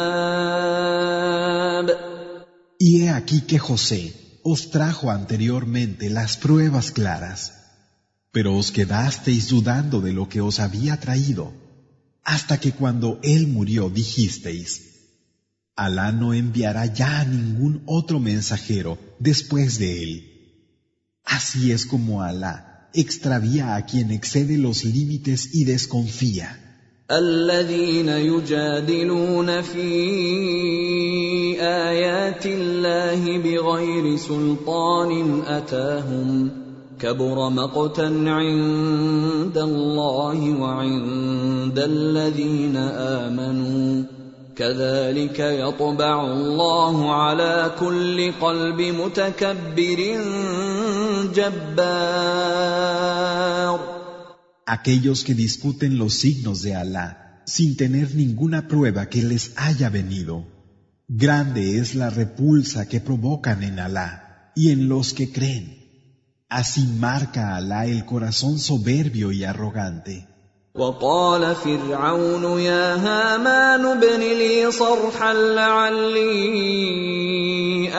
Y 2.80 3.02
he 3.02 3.10
aquí 3.10 3.40
que 3.40 3.58
José 3.58 4.02
os 4.44 4.70
trajo 4.70 5.10
anteriormente 5.10 6.10
las 6.10 6.36
pruebas 6.36 6.92
claras, 6.92 7.40
pero 8.30 8.56
os 8.56 8.70
quedasteis 8.70 9.48
dudando 9.48 10.00
de 10.00 10.12
lo 10.12 10.28
que 10.28 10.40
os 10.40 10.60
había 10.60 11.00
traído, 11.00 11.52
hasta 12.24 12.58
que 12.60 12.72
cuando 12.72 13.18
él 13.22 13.46
murió 13.48 13.88
dijisteis, 13.88 14.70
Alá 15.76 16.10
no 16.10 16.34
enviará 16.34 16.86
ya 16.86 17.20
a 17.20 17.24
ningún 17.24 17.82
otro 17.86 18.18
mensajero 18.18 18.98
después 19.20 19.78
de 19.78 20.02
él. 20.02 20.12
Así 21.24 21.70
es 21.70 21.86
como 21.86 22.22
Alá 22.22 22.90
extravía 22.94 23.76
a 23.76 23.86
quien 23.86 24.10
excede 24.10 24.58
los 24.58 24.84
límites 24.84 25.54
y 25.54 25.64
desconfía. 25.64 26.64
الذين 27.10 28.08
يجادلون 28.08 29.62
في 29.62 29.88
آيات 31.60 32.46
الله 32.46 33.38
بغير 33.38 34.16
سلطان 34.16 35.42
أتاهم 35.46 36.61
كبر 37.02 37.50
مقتا 37.50 38.08
عند 38.26 39.58
الله 39.58 40.60
وعند 40.60 41.78
الذين 41.78 42.76
آمنوا 42.76 44.04
كذلك 44.56 45.38
يطبع 45.38 46.32
الله 46.32 47.14
على 47.14 47.70
كل 47.80 48.32
قلب 48.40 48.80
متكبر 48.80 50.00
جبار 51.34 52.68
Aquellos 54.66 55.24
que 55.24 55.34
discuten 55.34 55.96
los 55.98 56.12
signos 56.14 56.60
de 56.62 56.74
Alá 56.74 57.42
sin 57.46 57.76
tener 57.76 58.14
ninguna 58.14 58.68
prueba 58.68 59.08
que 59.08 59.22
les 59.22 59.52
haya 59.56 59.88
venido. 59.88 60.46
Grande 61.08 61.78
es 61.78 61.94
la 61.94 62.10
repulsa 62.10 62.86
que 62.86 63.00
provocan 63.00 63.62
en 63.62 63.78
Alá 63.78 64.52
y 64.54 64.70
en 64.70 64.90
los 64.90 65.14
que 65.14 65.32
creen. 65.32 65.81
Así 66.52 66.84
marca 66.86 67.56
Alá 67.56 67.86
el 67.86 68.04
corazón 68.04 68.58
soberbio 68.58 69.32
y 69.32 69.44
arrogante. 69.44 70.26
وقال 70.74 71.54
فرعون 71.54 72.60
يا 72.60 72.94
هامان 72.94 73.84
ابن 73.84 74.20
لي 74.20 74.70
صرحا 74.70 75.32
لعلي 75.32 76.28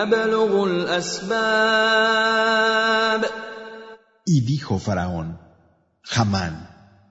ابلغ 0.01 0.63
الاسباب 0.65 1.69
Y 4.25 4.41
dijo 4.41 4.77
Faraón, 4.77 5.39
Hamán, 6.15 6.69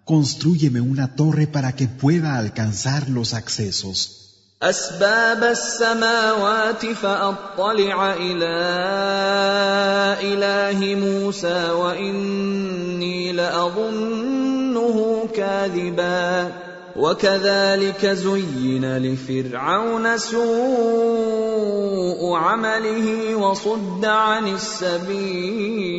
Construyeme 0.08 0.80
una 0.80 1.16
torre 1.16 1.46
para 1.46 1.74
que 1.76 1.86
pueda 1.86 2.38
alcanzar 2.38 3.10
los 3.10 3.34
accesos. 3.34 4.21
أسباب 4.69 5.43
السماوات 5.43 6.85
فأطلع 6.85 8.13
إلى 8.13 8.55
إله 10.21 10.95
موسى 10.95 11.71
وإني 11.71 13.31
لأظنه 13.31 15.27
كاذبا. 15.35 16.51
وكذلك 16.95 18.05
زين 18.05 18.97
لفرعون 18.97 20.17
سوء 20.17 21.53
عمله 22.33 23.35
وصد 23.35 24.05
عن 24.05 24.47
السبيل. 24.47 25.93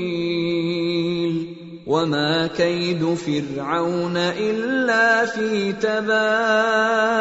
وما 1.88 2.47
كيد 2.47 3.13
فرعون 3.13 4.17
الا 4.17 5.25
في 5.25 5.73
تباب 5.73 7.19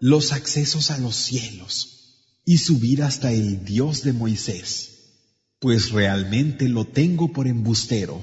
Los 0.00 0.32
accesos 0.32 0.92
a 0.92 0.98
los 0.98 1.16
cielos 1.16 1.74
y 2.44 2.58
subir 2.58 3.02
hasta 3.02 3.32
el 3.32 3.64
Dios 3.64 4.04
de 4.04 4.12
Moisés, 4.12 4.68
pues 5.58 5.90
realmente 5.90 6.68
lo 6.68 6.84
tengo 6.84 7.32
por 7.32 7.48
embustero. 7.48 8.20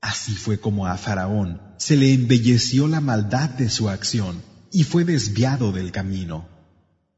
Así 0.00 0.32
fue 0.32 0.60
como 0.60 0.86
a 0.86 0.96
Faraón 0.96 1.60
se 1.78 1.96
le 1.96 2.12
embelleció 2.12 2.86
la 2.88 3.00
maldad 3.00 3.50
de 3.50 3.68
su 3.68 3.88
acción 3.88 4.42
y 4.70 4.84
fue 4.84 5.04
desviado 5.04 5.72
del 5.72 5.90
camino. 5.90 6.48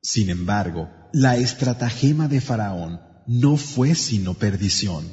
Sin 0.01 0.31
embargo, 0.31 0.89
la 1.13 1.37
estratagema 1.37 2.29
de 2.29 2.41
Faraón 2.41 3.01
no 3.27 3.57
fue 3.57 3.95
sino 3.95 4.35
perdición. 4.35 5.05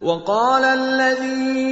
وقال 0.00 0.64
الذي 0.64 1.66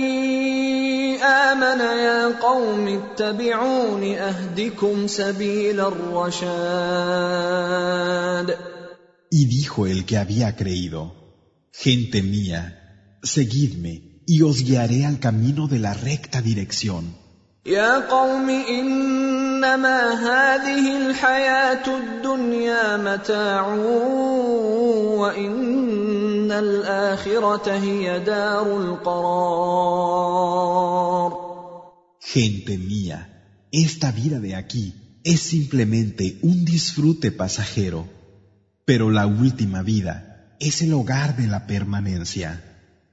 آمن 1.23 1.81
يا 1.81 2.39
قوم 2.41 2.89
اتبعون 2.89 4.15
أهدكم 4.15 5.07
سبيل 5.07 5.81
الرشاد 5.81 6.55
Y 9.31 9.47
dijo 9.47 9.87
el 9.87 10.05
que 10.05 10.17
había 10.17 10.55
creído, 10.55 11.13
Gente 11.73 12.23
mía, 12.23 13.19
seguidme 13.23 14.23
y 14.27 14.43
os 14.43 14.63
guiaré 14.63 15.05
al 15.07 15.19
camino 15.19 15.67
de 15.67 15.81
la 15.81 15.93
recta 15.93 16.41
dirección. 16.41 17.17
يا 17.67 18.09
قوم 18.09 18.51
انما 18.51 20.13
هذه 20.13 20.97
الحياه 20.97 21.87
الدنيا 21.87 22.97
متاع 22.97 23.67
وان 25.19 26.53
الاخره 26.53 27.73
هي 27.73 28.21
دار 28.21 28.77
القرار 28.81 30.15
Gente 32.35 32.79
mía, 32.79 33.19
esta 33.71 34.11
vida 34.11 34.41
de 34.41 34.57
aquí 34.57 35.21
es 35.25 35.41
simplemente 35.41 36.39
un 36.43 36.65
disfrute 36.65 37.31
pasajero, 37.31 38.09
pero 38.85 39.11
la 39.11 39.27
última 39.27 39.83
vida 39.83 40.57
es 40.59 40.83
el 40.83 40.93
hogar 40.95 41.37
de 41.37 41.47
la 41.47 41.67
permanencia. 41.67 42.68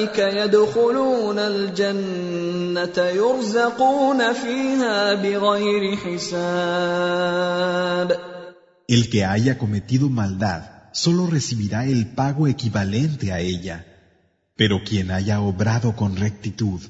فاولئك 0.00 0.18
يدخلون 0.18 1.38
الجنه 1.38 2.98
يرزقون 2.98 4.32
فيها 4.32 5.14
بغير 5.14 5.96
حساب 5.96 7.36
El 8.88 9.08
que 9.10 9.24
haya 9.24 9.58
cometido 9.58 10.08
maldad 10.08 10.62
solo 10.92 11.26
recibirá 11.26 11.86
el 11.86 12.14
pago 12.14 12.46
equivalente 12.46 13.32
a 13.32 13.40
ella, 13.40 13.84
pero 14.56 14.84
quien 14.88 15.10
haya 15.10 15.40
obrado 15.40 15.96
con 15.96 16.14
rectitud, 16.16 16.80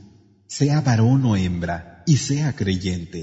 sea 0.46 0.82
varón 0.82 1.24
o 1.24 1.36
hembra, 1.36 2.04
y 2.06 2.18
sea 2.18 2.54
creyente, 2.54 3.22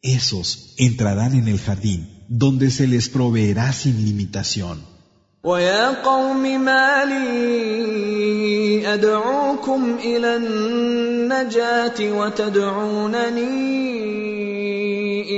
esos 0.00 0.74
entrarán 0.78 1.34
en 1.34 1.48
el 1.48 1.58
jardín 1.58 2.00
donde 2.28 2.70
se 2.70 2.86
les 2.86 3.08
proveerá 3.08 3.72
sin 3.72 3.96
limitación. 4.04 4.91
ويا 5.44 6.02
قوم 6.02 6.64
ما 6.64 7.04
لي 7.04 8.94
ادعوكم 8.94 9.98
الى 10.04 10.36
النجاه 10.36 12.12
وتدعونني 12.12 13.48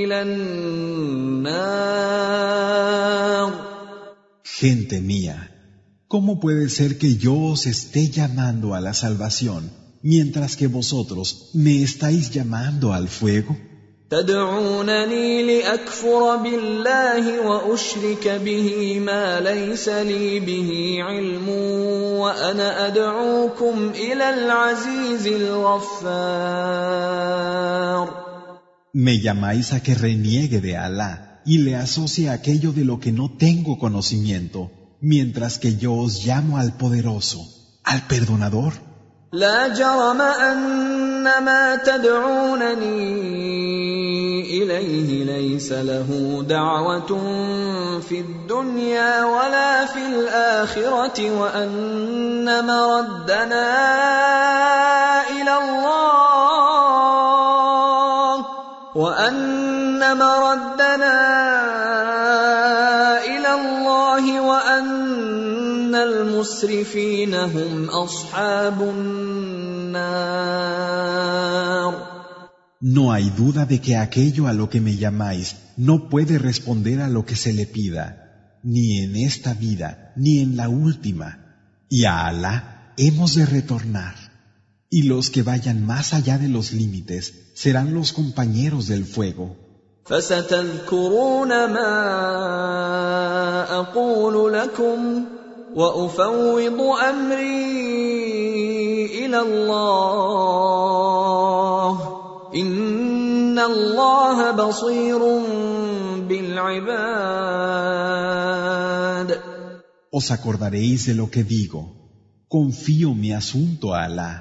الى 0.04 0.22
النار 0.22 1.70
Gente 4.60 5.00
mía, 5.00 5.38
¿cómo 6.06 6.38
puede 6.38 6.68
ser 6.68 6.98
que 6.98 7.16
yo 7.16 7.34
os 7.52 7.66
esté 7.66 8.10
llamando 8.10 8.74
a 8.74 8.80
la 8.80 8.94
salvación 8.94 9.70
mientras 10.02 10.56
que 10.56 10.66
vosotros 10.66 11.50
me 11.54 11.82
estáis 11.82 12.30
llamando 12.30 12.92
al 12.92 13.08
fuego? 13.08 13.56
تدعونني 14.10 15.42
لاكفر 15.42 16.36
بالله 16.36 17.48
واشرك 17.48 18.28
به 18.28 19.00
ما 19.00 19.40
ليس 19.40 19.88
لي 19.88 20.40
به 20.40 20.98
علم 21.00 21.48
وانا 22.18 22.86
ادعوكم 22.86 23.90
الى 23.94 24.30
العزيز 24.34 25.26
الغفار 25.26 26.60
Me 28.92 29.20
llamáis 29.20 29.72
a 29.72 29.78
que 29.84 29.94
reniegue 29.94 30.60
de 30.60 30.76
Alá 30.76 31.12
y 31.46 31.58
le 31.58 31.76
asocie 31.76 32.28
aquello 32.28 32.72
de 32.72 32.84
lo 32.84 32.98
que 32.98 33.12
no 33.12 33.26
tengo 33.46 33.78
conocimiento, 33.78 34.72
mientras 35.00 35.60
que 35.60 35.76
yo 35.76 35.94
os 35.94 36.26
llamo 36.26 36.58
al 36.58 36.72
poderoso, 36.76 37.38
al 37.84 38.00
perdonador. 38.08 38.72
لا 39.32 39.68
جرم 39.68 40.20
ان 40.20 41.44
ما 41.44 41.76
تدعونني 41.76 43.40
إليه 44.65 45.23
ليس 45.23 45.71
له 45.71 46.43
دعوة 46.49 47.11
في 48.09 48.19
الدنيا 48.19 49.25
ولا 49.25 49.85
في 49.85 50.05
الآخرة 50.07 51.39
وأن 51.39 52.65
مردنا 52.65 53.69
إلى 55.29 55.57
الله 55.57 56.85
وأن 58.95 60.17
مردنا 60.17 61.17
إلى 63.25 63.53
الله 63.53 64.41
وأن 64.41 65.95
المسرفين 65.95 67.35
هم 67.35 67.89
أصحاب 67.89 68.81
النار 68.81 69.55
No 72.87 73.11
hay 73.11 73.31
duda 73.31 73.65
de 73.65 73.81
que 73.81 73.97
aquello 73.97 74.45
a 74.45 74.53
lo 74.53 74.69
que 74.69 74.79
me 74.79 74.95
llamáis 74.95 75.55
no 75.75 76.07
puede 76.07 76.37
responder 76.37 77.01
a 77.01 77.09
lo 77.09 77.25
que 77.25 77.35
se 77.35 77.51
le 77.51 77.65
pida, 77.65 78.59
ni 78.61 78.99
en 78.99 79.15
esta 79.15 79.55
vida, 79.55 80.13
ni 80.15 80.37
en 80.37 80.55
la 80.55 80.69
última. 80.69 81.79
Y 81.89 82.05
a 82.05 82.27
Alá 82.27 82.93
hemos 82.97 83.33
de 83.33 83.47
retornar. 83.47 84.13
Y 84.87 85.01
los 85.07 85.31
que 85.31 85.41
vayan 85.41 85.83
más 85.83 86.13
allá 86.13 86.37
de 86.37 86.47
los 86.47 86.73
límites 86.73 87.33
serán 87.55 87.95
los 87.95 88.13
compañeros 88.13 88.85
del 88.87 89.05
fuego. 89.05 89.57
الله 103.65 104.51
بصير 104.51 105.19
بالعباد 106.29 107.45
Os 110.17 110.31
acordaréis 110.31 111.05
de 111.07 111.13
lo 111.13 111.29
que 111.29 111.43
digo. 111.43 111.81
Confío 112.47 113.13
mi 113.13 113.33
asunto 113.33 113.93
a 113.93 114.05
Alá. 114.05 114.33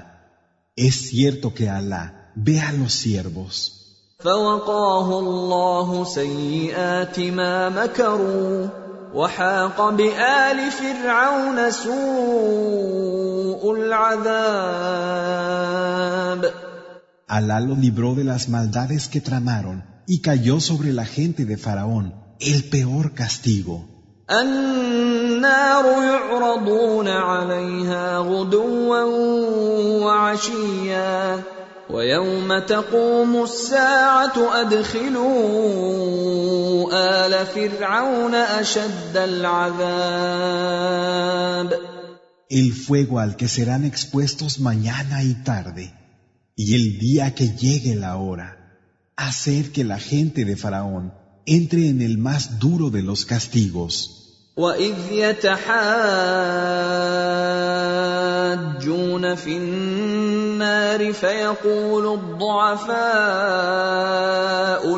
Es 0.87 0.95
cierto 1.09 1.53
que 1.53 1.69
Alá 1.69 2.31
ve 2.35 2.61
a 2.61 2.71
los 2.71 2.93
siervos. 2.93 3.85
فوقاه 4.19 5.19
الله 5.19 6.03
سيئات 6.03 7.19
ما 7.19 7.69
مكروا 7.69 8.67
وحاق 9.13 9.89
بآل 9.89 10.71
فرعون 10.71 11.71
سوء 11.71 13.15
العذاب 13.75 15.05
Alá 17.26 17.60
lo 17.60 17.76
libró 17.76 18.14
de 18.14 18.24
las 18.24 18.48
maldades 18.48 19.08
que 19.08 19.20
tramaron 19.20 19.84
y 20.06 20.20
cayó 20.20 20.60
sobre 20.60 20.92
la 20.92 21.04
gente 21.04 21.44
de 21.44 21.56
Faraón 21.56 22.14
el 22.40 22.64
peor 22.64 23.14
castigo. 23.14 23.86
النار 24.30 25.84
يعرضون 25.84 27.08
عليها 27.08 28.18
غدوا 28.18 29.02
وعشيا 30.04 31.40
ويوم 31.90 32.58
تقوم 32.58 33.42
الساعه 33.42 34.60
ادخلوا 34.60 35.30
ال 36.92 37.46
فرعون 37.46 38.34
اشد 38.34 39.16
العذاب 39.16 40.20
El 42.50 42.72
fuego 42.72 43.20
al 43.20 43.36
que 43.36 43.46
serán 43.48 43.84
expuestos 43.84 44.58
mañana 44.58 45.22
y 45.22 45.34
tarde, 45.34 45.94
y 46.56 46.74
el 46.74 46.98
día 46.98 47.34
que 47.34 47.48
llegue 47.48 47.94
la 47.94 48.16
hora, 48.16 48.76
hacer 49.16 49.72
que 49.72 49.84
la 49.84 49.98
gente 49.98 50.44
de 50.44 50.56
Faraón 50.56 51.12
entre 51.46 51.88
en 51.88 52.02
el 52.02 52.18
más 52.18 52.58
duro 52.58 52.90
de 52.90 53.02
los 53.02 53.24
castigos. 53.24 54.16
واذ 54.56 54.94
يتحاجون 55.10 55.64
في 59.34 59.56
النار 59.56 61.12
فيقول 61.12 62.18
الضعفاء 62.18 62.90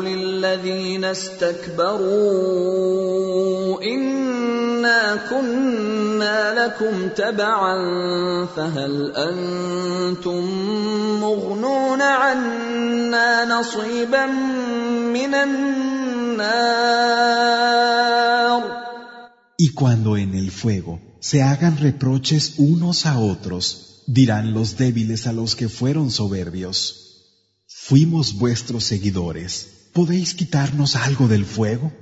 للذين 0.01 1.05
استكبروا 1.05 2.03
انا 4.77 5.15
كنا 5.29 6.53
لكم 6.59 7.09
تبعا 7.09 7.75
فهل 8.55 9.13
انتم 9.15 10.41
مغنون 11.21 12.01
عنا 12.01 13.45
نصيبا 13.45 14.25
من 15.15 15.33
النار 15.33 16.73
Y 19.65 19.69
cuando 19.69 20.17
en 20.17 20.33
el 20.35 20.51
fuego 20.51 20.99
se 21.21 21.41
hagan 21.41 21.77
reproches 21.77 22.55
unos 22.57 23.05
a 23.05 23.17
otros, 23.19 24.03
dirán 24.07 24.53
los 24.53 24.77
débiles 24.77 25.25
a 25.25 25.31
los 25.31 25.55
que 25.55 25.69
fueron 25.69 26.11
soberbios, 26.11 26.77
fuimos 27.67 28.25
vuestros 28.43 28.83
seguidores, 28.83 29.51
¿podéis 29.93 30.33
quitarnos 30.33 30.97
algo 30.97 31.27
del 31.29 31.45
fuego? 31.45 31.93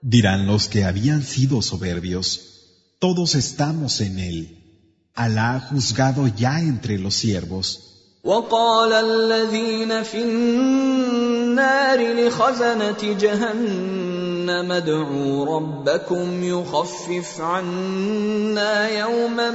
Dirán 0.00 0.46
los 0.46 0.68
que 0.68 0.84
habían 0.84 1.22
sido 1.22 1.62
soberbios, 1.62 2.40
todos 2.98 3.34
estamos 3.36 4.00
en 4.00 4.18
él. 4.18 4.58
Alá 5.14 5.54
ha 5.54 5.60
juzgado 5.60 6.26
ya 6.26 6.60
entre 6.60 6.98
los 6.98 7.14
siervos. 7.14 7.87
وقال 8.27 8.93
الذين 8.93 10.03
في 10.03 10.21
النار 10.23 11.99
لخزنة 12.13 13.17
جهنم 13.19 14.71
ادعوا 14.71 15.45
ربكم 15.45 16.43
يخفف 16.43 17.41
عنا 17.41 18.89
يوما 18.89 19.51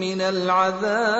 من 0.00 0.20
العذاب 0.20 1.12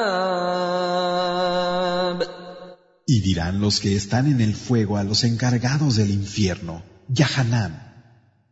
Y 3.06 3.20
dirán 3.20 3.60
los 3.60 3.80
que 3.80 3.94
están 3.94 4.26
en 4.26 4.40
el 4.40 4.54
fuego 4.54 4.96
a 4.96 5.04
los 5.04 5.24
encargados 5.24 5.96
del 5.96 6.10
infierno, 6.10 6.82
Yahanam, 7.08 7.72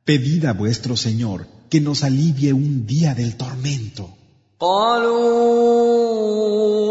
Pedid 0.05 0.45
a 0.45 0.53
vuestro 0.53 0.97
Señor 0.97 1.47
que 1.71 1.81
nos 1.81 2.05
alivie 2.05 2.53
un 2.53 2.87
día 2.87 3.15
del 3.15 3.37
tormento. 3.37 4.11
قالوا 4.61 5.54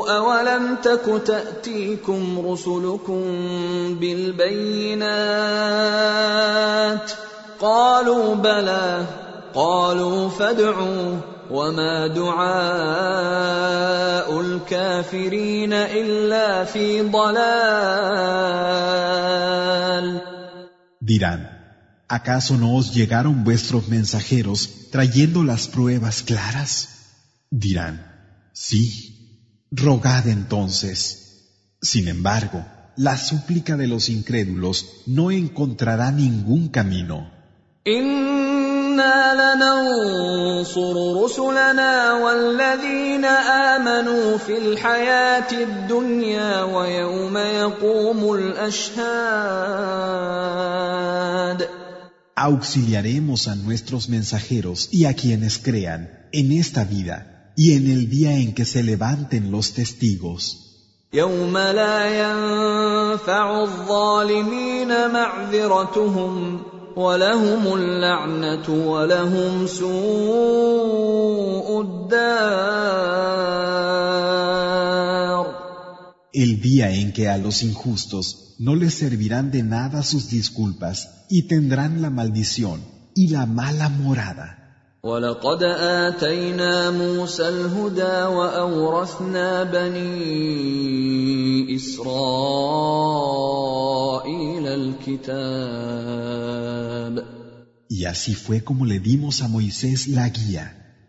أولم 0.09 0.77
تك 0.83 1.23
تأتيكم 1.27 2.47
رسلكم 2.47 3.23
بالبينات 4.01 5.05
قالوا 7.61 8.35
بلى 8.35 9.07
قالوا 9.55 10.29
فادعوا 10.29 11.17
وما 11.51 12.07
دعاء 12.07 12.45
الكافرين 14.41 15.73
إلا 15.73 16.65
في 16.65 17.03
ضلال 17.03 18.25
Dirán 21.01 21.55
¿Acaso 22.09 22.57
no 22.57 22.77
os 22.77 22.95
llegaron 22.95 23.45
vuestros 23.45 23.89
mensajeros 23.89 24.91
trayendo 24.91 25.43
las 25.43 25.69
pruebas 25.69 26.23
claras? 26.23 26.71
Dirán, 27.51 27.95
sí, 28.53 29.14
rogad 29.75 30.29
entonces. 30.29 31.77
Sin 31.83 32.09
embargo, 32.09 32.65
la 32.97 33.17
súplica 33.17 33.77
de 33.77 33.89
los 33.89 34.09
incrédulos 34.09 35.03
no 35.07 35.31
encontrará 35.31 36.13
ningún 36.13 36.69
camino. 36.69 37.31
Auxiliaremos 52.37 53.49
a 53.49 53.55
nuestros 53.57 54.09
mensajeros 54.09 54.89
y 54.93 55.05
a 55.07 55.15
quienes 55.15 55.59
crean 55.59 56.29
en 56.33 56.53
esta 56.53 56.85
vida 56.85 57.34
y 57.57 57.73
en 57.73 57.91
el 57.91 58.11
día 58.11 58.37
en 58.37 58.55
que 58.55 58.65
se 58.65 58.83
levanten 58.83 59.51
los 59.51 59.73
testigos. 59.75 60.61
El 76.33 76.61
día 76.61 76.91
en 76.91 77.13
que 77.13 77.29
a 77.29 77.39
los 77.39 77.63
injustos 77.63 78.55
no 78.59 78.75
les 78.75 78.95
servirán 78.95 79.53
de 79.53 79.63
nada 79.63 80.03
sus 80.03 80.29
disculpas 80.31 81.27
y 81.29 81.47
tendrán 81.47 82.03
la 82.03 82.11
maldición 82.11 82.81
y 83.15 83.29
la 83.29 83.47
mala 83.47 83.89
morada. 83.89 84.64
ولقد 85.05 85.63
آتينا 85.63 86.91
موسى 86.91 87.49
الهدى 87.49 88.23
وأورثنا 88.37 89.65
بني 89.65 90.57
إسرائيل 91.77 92.05
الكتاب 94.67 95.75
Y 97.87 98.07
así 98.07 98.35
fue 98.35 98.65
como 98.65 98.87
le 98.87 98.99
dimos 98.99 99.43
a 99.43 99.49
Moisés 99.49 100.09
la 100.09 100.31
guía 100.31 100.65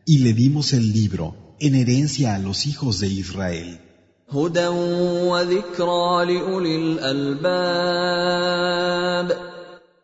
y 0.05 0.17
le 0.19 0.33
dimos 0.33 0.73
el 0.73 0.91
libro 0.91 1.55
en 1.59 1.73
herencia 1.75 2.35
a 2.35 2.39
los 2.39 2.67
hijos 2.67 2.99
de 2.99 3.07
Israel. 3.07 3.79
هدى 4.29 4.67
وذكرى 4.67 6.25
لأولي 6.25 6.75
الألباب 6.75 8.15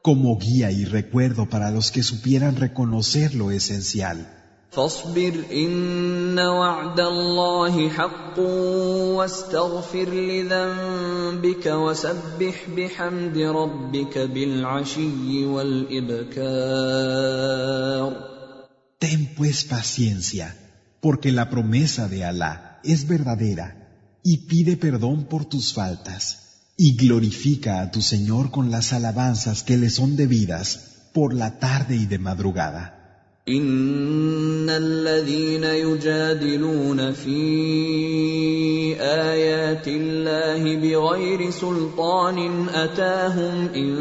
como 0.03 0.39
guía 0.39 0.71
y 0.71 0.85
recuerdo 0.85 1.49
para 1.49 1.71
los 1.71 1.91
que 1.91 2.03
supieran 2.03 2.57
reconocer 2.57 3.35
lo 3.35 3.51
esencial. 3.51 4.19
فاصبر 4.71 5.45
إن 5.53 6.39
وعد 6.39 7.01
الله 7.01 7.89
حق 7.89 8.39
واستغفر 9.19 10.09
لذنبك 10.09 11.67
وسبح 11.67 12.67
بحمد 12.77 13.39
ربك 13.39 14.19
بالعشي 14.19 15.45
والإبكار 15.45 16.77
Ten 18.99 19.35
pues 19.37 19.65
paciencia, 19.65 20.57
porque 21.01 21.31
la 21.33 21.51
promesa 21.51 22.09
de 22.09 22.25
Alá 22.25 22.81
es 22.83 23.07
verdadera, 23.07 23.89
y 24.23 24.47
pide 24.49 24.77
perdón 24.77 25.25
por 25.25 25.45
tus 25.45 25.73
faltas 25.73 26.40
y 26.81 26.97
glorifica 26.97 27.81
a 27.81 27.91
tu 27.91 28.03
Señor 28.03 28.51
con 28.51 28.71
las 28.71 28.93
alabanzas 28.93 29.63
que 29.63 29.77
le 29.77 29.91
son 29.91 30.17
debidas 30.17 30.67
por 31.13 31.33
la 31.33 31.59
tarde 31.59 31.97
y 31.97 32.07
de 32.07 32.19
madrugada. 32.19 32.97
ان 33.49 34.71
الذين 34.71 35.65
يجادلون 35.65 37.13
في 37.13 37.43
ايات 39.01 39.89
الله 39.89 40.77
بغير 40.77 41.51
سلطان 41.51 42.69
اتاهم 42.69 43.69
ان 43.75 43.97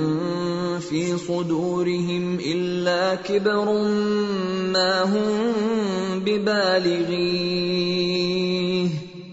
في 0.79 1.17
صدورهم 1.17 2.39
الا 2.39 3.15
كبر 3.15 3.65
ما 4.73 5.03
هم 5.03 5.53
ببالغيه 6.19 7.75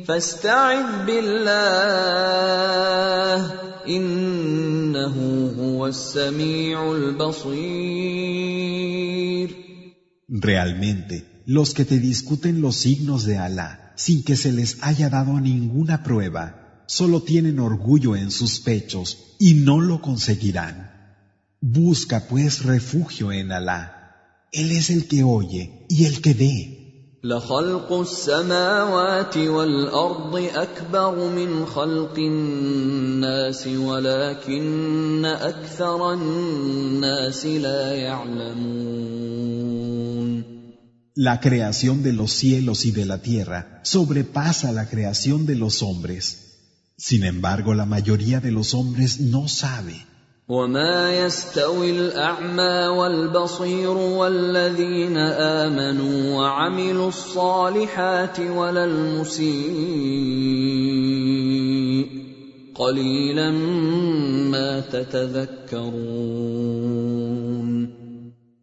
فاستعذ 0.07 1.07
بالله 1.07 1.43
انه 3.88 5.17
هو 5.59 5.87
السميع 5.87 6.93
البصير 6.93 8.33
Realmente, 10.29 11.43
los 11.47 11.75
que 11.75 11.85
te 11.85 11.99
discuten 11.99 12.62
los 12.62 12.77
signos 12.77 13.25
de 13.25 13.37
Alá 13.37 13.93
sin 13.97 14.25
que 14.25 14.37
se 14.37 14.51
les 14.53 14.79
haya 14.81 15.11
dado 15.11 15.38
ninguna 15.41 16.03
prueba, 16.03 16.85
solo 16.87 17.23
tienen 17.23 17.59
orgullo 17.61 18.17
en 18.17 18.31
sus 18.31 18.61
pechos 18.61 19.37
y 19.38 19.55
no 19.55 19.81
lo 19.81 20.01
conseguirán. 20.01 20.91
Busca 21.61 22.27
pues 22.29 22.65
refugio 22.65 23.31
en 23.31 23.53
Alá. 23.53 24.47
Él 24.53 24.73
es 24.73 24.91
el 24.91 25.07
que 25.07 25.23
oye 25.23 25.87
y 25.88 26.05
el 26.07 26.21
que 26.21 26.35
ve. 26.35 26.76
لخلق 27.27 27.93
السماوات 27.93 29.37
والارض 29.37 30.37
اكبر 30.55 31.29
من 31.29 31.67
خلق 31.67 32.15
الناس 32.19 33.67
ولكن 33.67 35.25
اكثر 35.25 36.12
الناس 36.12 37.47
لا 37.47 37.93
يعلمون 37.95 39.53
La 41.15 41.41
creación 41.41 42.03
de 42.03 42.12
los 42.15 42.33
cielos 42.33 42.87
y 42.87 42.91
de 42.91 43.05
la 43.05 43.19
tierra 43.19 43.81
sobrepasa 43.85 44.73
la 44.73 44.88
creación 44.88 45.45
de 45.45 45.57
los 45.57 45.83
hombres. 45.83 46.25
Sin 46.97 47.23
embargo, 47.25 47.75
la 47.75 47.85
mayoría 47.85 48.41
de 48.41 48.51
los 48.51 48.73
hombres 48.73 49.21
no 49.21 49.47
sabe. 49.47 50.07
وما 50.50 51.26
يستوي 51.26 51.92
الاعمى 51.92 52.88
والبصير 52.88 53.90
والذين 53.90 55.18
امنوا 55.18 56.36
وعملوا 56.36 57.08
الصالحات 57.08 58.40
ولا 58.40 58.86
المسيء 58.86 59.58
قليلا 62.76 63.52
ما 64.52 64.80
تتذكرون 64.80 66.38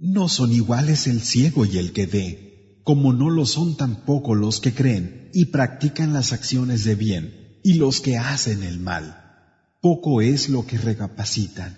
No 0.01 0.29
son 0.29 0.53
iguales 0.53 1.07
el 1.07 1.21
ciego 1.21 1.67
y 1.67 1.77
el 1.79 1.93
que 1.93 2.07
ve, 2.07 2.81
como 2.83 3.13
no 3.13 3.29
lo 3.29 3.45
son 3.45 3.77
tampoco 3.77 4.35
los 4.35 4.61
que 4.61 4.73
creen 4.73 5.29
y 5.35 5.47
practican 5.47 6.15
las 6.15 6.33
acciones 6.33 6.85
de 6.85 6.95
bien 6.95 7.59
y 7.63 7.75
los 7.75 8.01
que 8.01 8.17
hacen 8.17 8.63
el 8.63 8.79
mal. 8.81 9.24
Poco 9.84 10.22
es 10.22 10.50
lo 10.50 10.66
que 10.66 10.78
recapacitan. 10.78 11.74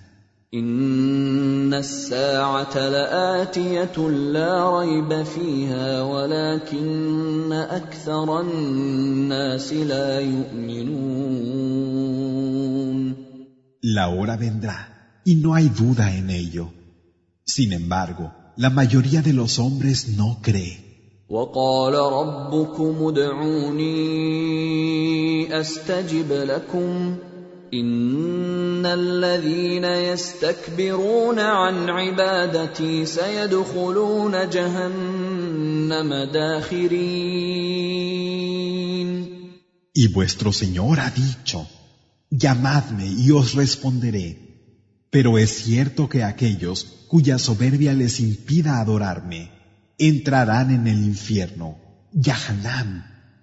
ان 0.54 1.74
الساعه 1.74 2.90
لاتيه 2.90 4.10
لا 4.10 4.80
ريب 4.80 5.24
فيها 5.24 6.02
ولكن 6.02 7.52
اكثر 7.52 8.42
الناس 8.42 9.74
لا 9.74 10.20
يؤمنون 10.20 11.52
La 13.84 14.10
hora 14.10 14.36
vendrá 14.38 14.78
y 15.26 15.36
no 15.36 15.56
hay 15.56 15.70
duda 15.70 16.16
en 16.16 16.30
ello. 16.30 16.72
Sin 17.46 17.72
embargo, 17.74 18.32
la 18.58 18.70
mayoría 18.70 19.22
de 19.22 19.34
los 19.34 19.58
hombres 19.58 20.10
no 20.18 20.40
cree. 20.42 20.80
وقال 21.30 21.94
ربكم 21.94 23.08
ادعوني 23.08 23.92
استجب 25.60 26.32
لكم 26.32 27.16
ان 27.74 28.86
الذين 28.86 29.84
يستكبرون 29.84 31.40
عن 31.40 31.90
عبادتي 31.90 33.06
سيدخلون 33.06 34.50
جهنم 34.50 36.14
داخرين 36.34 37.62
Y 39.94 40.08
vuestro 40.08 40.54
Señor 40.54 41.00
ha 41.02 41.10
dicho, 41.10 41.68
llamadme 42.30 43.08
y 43.08 43.32
os 43.32 43.54
responderé. 43.54 44.30
Pero 45.10 45.38
es 45.38 45.52
cierto 45.64 46.08
que 46.08 46.24
aquellos 46.24 46.78
cuya 47.10 47.38
soberbia 47.38 47.94
les 47.94 48.22
impida 48.22 48.80
adorarme, 48.80 49.52
entrarán 49.98 50.72
en 50.72 50.88
el 50.88 51.04
infierno, 51.04 51.78
Yahanam, 52.14 52.90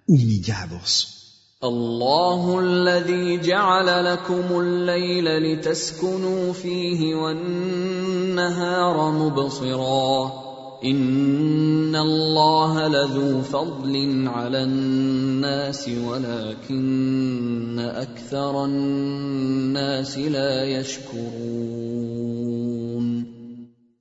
humillados. 0.06 1.21
الله 1.63 2.59
الذي 2.59 3.37
جعل 3.37 4.05
لكم 4.05 4.59
الليل 4.59 5.25
لتسكنوا 5.25 6.53
فيه 6.53 7.15
والنهار 7.15 9.11
مبصرا. 9.11 10.43
إن 10.83 11.95
الله 11.95 12.87
لذو 12.87 13.41
فضل 13.41 14.27
على 14.27 14.63
الناس 14.63 15.89
ولكن 15.89 17.79
أكثر 17.79 18.65
الناس 18.65 20.17
لا 20.17 20.63
يشكرون. 20.63 22.03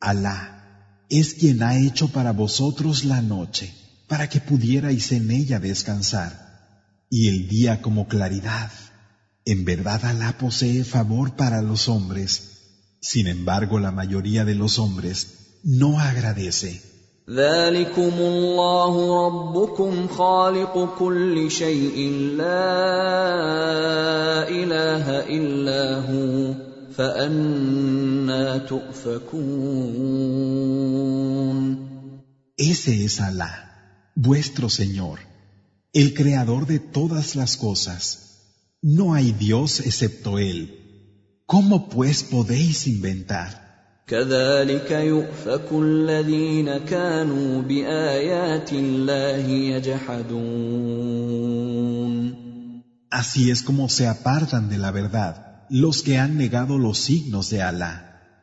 Alá 0.00 0.38
es 1.08 1.34
quien 1.34 1.62
ha 1.62 1.76
hecho 1.76 2.08
para 2.08 2.32
vosotros 2.32 3.04
la 3.04 3.22
noche, 3.22 3.72
para 4.08 4.28
que 4.28 4.40
pudierais 4.40 5.12
en 5.12 5.30
ella 5.30 5.60
descansar, 5.60 6.51
y 7.14 7.28
el 7.28 7.46
día 7.46 7.82
como 7.82 8.08
claridad. 8.08 8.72
En 9.44 9.66
verdad 9.66 10.02
Alá 10.06 10.38
posee 10.38 10.82
favor 10.82 11.36
para 11.36 11.60
los 11.60 11.90
hombres. 11.90 12.32
Sin 13.02 13.26
embargo, 13.26 13.78
la 13.78 13.90
mayoría 13.90 14.46
de 14.46 14.54
los 14.54 14.78
hombres 14.78 15.60
no 15.62 16.00
agradece. 16.00 16.80
Ese 32.56 33.04
es 33.04 33.20
Alá, 33.20 34.10
vuestro 34.14 34.70
Señor 34.70 35.31
el 35.92 36.14
creador 36.14 36.66
de 36.66 36.78
todas 36.78 37.36
las 37.36 37.56
cosas. 37.56 38.78
No 38.80 39.12
hay 39.14 39.32
Dios 39.32 39.80
excepto 39.80 40.38
Él. 40.38 41.42
¿Cómo 41.46 41.90
pues 41.90 42.22
podéis 42.22 42.86
inventar? 42.86 44.02
Así 53.10 53.50
es 53.50 53.62
como 53.62 53.88
se 53.90 54.06
apartan 54.06 54.70
de 54.70 54.78
la 54.78 54.90
verdad 54.90 55.66
los 55.68 56.02
que 56.02 56.18
han 56.18 56.36
negado 56.36 56.78
los 56.78 56.98
signos 56.98 57.50
de 57.50 57.62
Alá. 57.62 58.11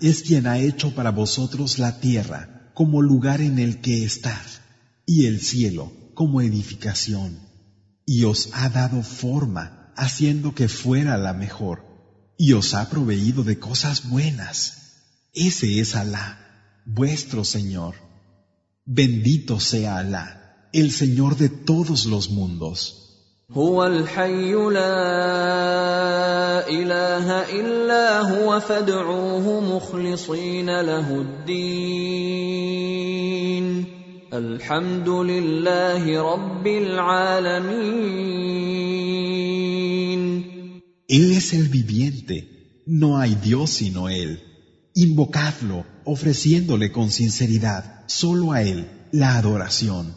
es 0.00 0.22
quien 0.22 0.46
ha 0.46 0.58
hecho 0.58 0.94
para 0.94 1.10
vosotros 1.10 1.78
la 1.78 2.00
tierra 2.00 2.70
como 2.74 3.02
lugar 3.02 3.40
en 3.40 3.58
el 3.58 3.80
que 3.80 4.04
estar 4.04 4.44
y 5.06 5.26
el 5.26 5.40
cielo 5.40 5.92
como 6.14 6.40
edificación 6.40 7.38
y 8.06 8.24
os 8.24 8.50
ha 8.52 8.68
dado 8.68 9.02
forma 9.02 9.92
haciendo 9.96 10.54
que 10.54 10.68
fuera 10.68 11.18
la 11.18 11.34
mejor 11.34 11.84
y 12.38 12.52
os 12.52 12.74
ha 12.74 12.88
proveído 12.88 13.42
de 13.42 13.58
cosas 13.58 14.08
buenas. 14.08 14.94
Ese 15.34 15.80
es 15.80 15.94
Alá, 15.94 16.82
vuestro 16.86 17.44
Señor. 17.44 17.96
Bendito 18.84 19.60
sea 19.60 19.98
Alá, 19.98 20.68
el 20.72 20.92
Señor 20.92 21.36
de 21.36 21.48
todos 21.48 22.06
los 22.06 22.30
mundos. 22.30 23.07
هو 23.51 23.85
الحي 23.85 24.53
لا 24.53 24.97
اله 26.69 27.27
الا 27.59 28.19
هو 28.21 28.59
فادعوه 28.59 29.61
مخلصين 29.61 30.81
له 30.81 31.21
الدين 31.21 32.53
الحمد 34.33 35.09
لله 35.09 36.33
رب 36.33 36.67
العالمين 36.67 38.23
Él 41.07 41.31
es 41.31 41.53
el 41.53 41.67
viviente, 41.67 42.35
no 42.87 43.19
hay 43.19 43.35
Dios 43.35 43.69
sino 43.69 44.09
Él. 44.09 44.41
Invocadlo, 44.95 45.85
ofreciéndole 46.05 46.91
con 46.91 47.11
sinceridad 47.11 48.03
solo 48.07 48.51
a 48.53 48.63
Él 48.63 48.87
la 49.11 49.37
adoración. 49.37 50.15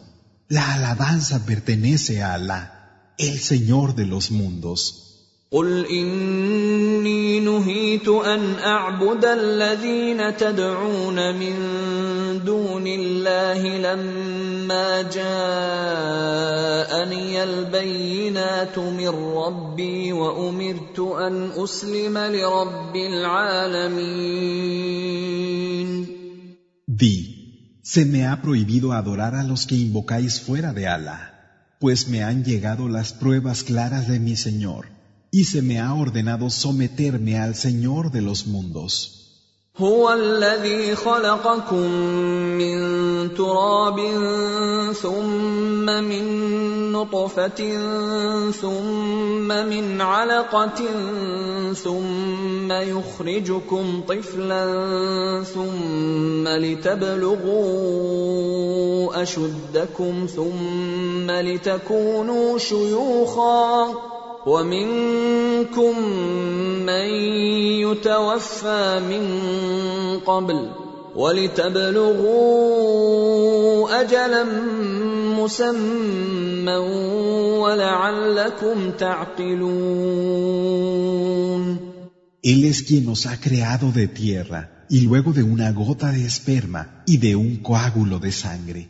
La 0.49 0.75
alabanza 0.75 1.45
pertenece 1.45 2.23
a 2.23 2.33
Alá, 2.35 2.80
el 3.21 3.39
Señor 3.39 3.95
de 3.95 4.07
los 4.07 4.31
mundos. 4.31 5.07
قل 5.51 5.87
اني 5.87 7.41
نهيت 7.41 8.09
ان 8.09 8.55
اعبد 8.55 9.25
الذين 9.25 10.37
تدعون 10.37 11.35
من 11.35 11.55
دون 12.45 12.87
الله 12.87 13.79
لما 13.79 15.03
جاءني 15.03 15.27
البينات 17.45 18.79
من 18.79 19.09
ربي 19.09 20.13
وامرت 20.13 20.99
ان 20.99 21.51
اسلم 21.57 22.19
لرب 22.19 22.97
العالمين 22.97 24.47
Di, 26.89 27.17
se 27.83 28.05
me 28.07 28.25
ha 28.27 28.41
prohibido 28.41 28.93
adorar 28.93 29.35
a 29.35 29.45
los 29.45 29.67
que 29.67 29.75
invocáis 29.75 30.41
fuera 30.41 30.73
de 30.73 30.89
Allah, 30.89 31.21
pues 31.81 32.09
me 32.09 32.23
han 32.23 32.45
llegado 32.45 32.89
las 32.89 33.13
pruebas 33.13 33.63
claras 33.63 34.09
de 34.09 34.19
mi 34.21 34.37
Señor. 34.37 34.97
y 35.31 35.45
se 35.45 35.61
me 35.61 35.81
ha 35.81 35.93
ordenado 35.93 36.49
someterme 36.49 37.39
al 37.39 37.55
Señor 37.55 38.11
de 38.11 38.23
los 38.23 38.47
mundos. 38.47 39.13
هو 39.79 40.13
الذي 40.13 40.95
خلقكم 40.95 41.91
من 42.57 42.79
تراب 43.35 43.99
ثم 45.03 45.85
من 45.85 46.80
نطفة 46.92 47.62
ثم 48.52 49.48
من 49.48 50.02
علقة 50.02 50.82
ثم 51.74 52.72
يخرجكم 52.72 54.02
طفلا 54.08 54.64
ثم 55.44 56.48
لتبلغوا 56.48 58.02
أشدكم 59.24 60.28
ثم 60.36 61.32
لتكونوا 61.32 62.58
شيوخا 62.58 63.94
ومنكم 64.46 66.10
من 66.86 67.06
يتوفى 67.86 69.00
من 69.10 69.24
قبل 70.20 70.81
ولتبلغوا 71.17 72.47
اجلا 74.01 74.45
مسمى 75.39 76.77
ولعلكم 77.63 78.91
تعقلون 78.91 80.37
Él 82.43 82.65
es 82.65 82.83
quien 82.85 83.07
nos 83.07 83.27
ha 83.27 83.41
creado 83.41 83.91
de 83.91 84.07
tierra 84.07 84.87
y 84.89 85.01
luego 85.01 85.33
de 85.33 85.43
una 85.43 85.73
gota 85.73 86.13
de 86.13 86.25
esperma 86.25 87.03
y 87.05 87.17
de 87.17 87.35
un 87.35 87.57
coágulo 87.57 88.21
de 88.21 88.31
sangre. 88.31 88.89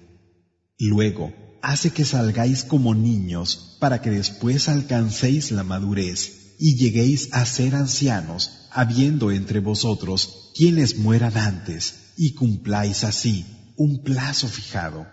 Luego, 0.79 1.33
hace 1.63 1.91
que 1.91 2.05
salgáis 2.05 2.65
como 2.65 2.95
niños 2.95 3.79
para 3.81 4.03
que 4.03 4.11
después 4.11 4.69
alcancéis 4.69 5.53
la 5.53 5.65
madurez 5.65 6.19
y 6.59 6.77
lleguéis 6.77 7.31
a 7.33 7.47
ser 7.47 7.75
ancianos, 7.75 8.69
habiendo 8.71 9.31
entre 9.31 9.61
vosotros 9.61 10.53
quienes 10.55 10.99
mueran 10.99 11.37
antes, 11.37 12.10
y 12.26 12.36
cumpláis 12.36 13.04
así 13.04 13.36
un 13.78 14.04
plazo 14.04 14.48
fijado. 14.48 15.08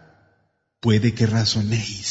Puede 0.79 1.15
que 1.15 1.25
razonéis. 1.27 2.07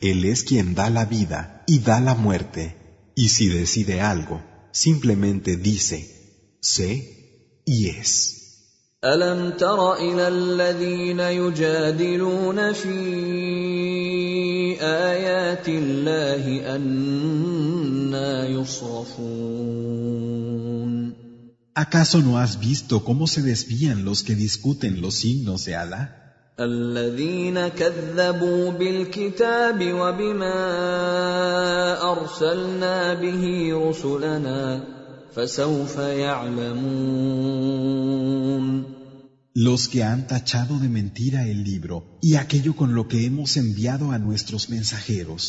Él 0.00 0.24
es 0.24 0.44
quien 0.44 0.74
da 0.74 0.88
la 0.88 1.04
vida 1.04 1.62
y 1.66 1.80
da 1.80 2.00
la 2.00 2.14
muerte, 2.14 2.64
y 3.14 3.28
si 3.28 3.48
decide 3.48 4.00
algo, 4.00 4.53
simplemente 4.73 5.57
dice, 5.57 5.97
sé 6.61 7.61
y 7.65 7.87
es. 7.87 8.39
ألم 9.03 9.51
تر 9.51 9.93
إلى 9.93 10.27
الذين 10.27 11.19
يجادلون 11.19 12.73
في 12.73 12.99
آيات 14.81 15.69
الله 15.69 16.75
أنا 16.75 18.47
يصرفون 18.47 19.89
¿Acaso 21.75 22.21
no 22.21 22.37
has 22.37 22.59
visto 22.59 23.05
cómo 23.05 23.25
se 23.25 23.41
desvían 23.41 24.03
los 24.03 24.23
que 24.23 24.35
discuten 24.35 24.99
los 24.99 25.15
signos 25.15 25.63
de 25.63 25.77
Allah? 25.77 26.22
الذين 26.59 27.67
كذبوا 27.67 28.71
بالكتاب 28.71 29.93
وبما 29.93 30.57
ارسلنا 32.11 33.13
به 33.13 33.71
رسلنا 33.73 34.83
فسوف 35.35 35.97
يعلمون 35.97 37.39
Los 39.55 39.89
que 39.89 40.03
han 40.03 40.27
tachado 40.27 40.79
de 40.79 40.89
mentira 40.89 41.45
el 41.47 41.63
libro 41.63 42.19
y 42.21 42.35
aquello 42.35 42.75
con 42.75 42.93
lo 42.93 43.07
que 43.07 43.25
hemos 43.25 43.57
enviado 43.57 44.11
a 44.11 44.19
nuestros 44.19 44.69
mensajeros, 44.69 45.41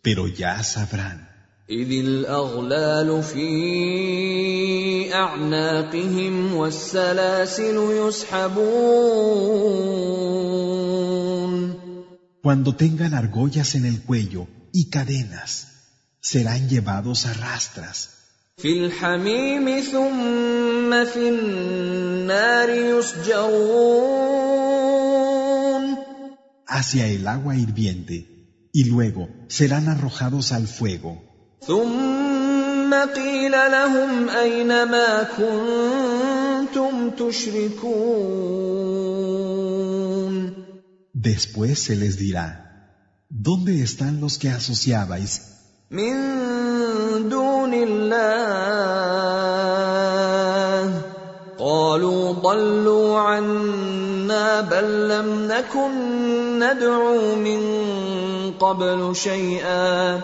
pero 0.00 0.26
ya 0.26 0.62
sabrán. 0.62 1.25
إذ 1.70 1.90
الأغلال 1.90 3.22
في 3.22 5.14
أعناقهم 5.14 6.54
والسلاسل 6.54 7.76
يسحبون 8.06 9.62
Cuando 12.42 12.74
tengan 12.74 13.14
argollas 13.14 13.76
en 13.76 13.86
el 13.86 14.02
cuello 14.02 14.48
y 14.72 14.90
cadenas, 14.90 15.68
serán 16.20 16.68
llevados 16.68 17.26
a 17.26 17.32
rastras. 17.34 18.08
في 18.56 18.86
الحميم 18.86 19.80
ثم 19.80 21.04
في 21.04 21.28
النار 21.28 22.70
يسجرون 22.70 24.22
Hacia 26.66 27.06
el 27.06 27.26
agua 27.28 27.56
hirviente, 27.56 28.26
y 28.72 28.84
luego 28.84 29.28
serán 29.48 29.88
arrojados 29.88 30.52
al 30.52 30.66
fuego. 30.66 31.22
ثم 31.61 32.93
قيل 32.93 33.51
لهم 33.51 34.29
أين 34.29 34.83
ما 34.83 35.23
كنتم 35.23 37.09
تشركون؟ 37.09 38.57
Después 41.13 41.79
se 41.79 41.95
les 41.95 42.17
dirá, 42.17 42.47
¿dónde 43.29 43.81
están 43.81 44.21
los 44.21 44.37
que 44.37 44.49
asociabais? 44.49 45.41
من 45.91 47.29
دون 47.29 47.73
الله. 47.73 49.07
قالوا 51.59 52.33
ضلوا 52.33 53.19
عنا 53.19 54.61
بل 54.61 55.09
لم 55.09 55.47
نكن 55.47 55.91
ندعو 56.59 57.35
من 57.35 57.61
قبل 58.59 59.15
شيئا. 59.15 60.21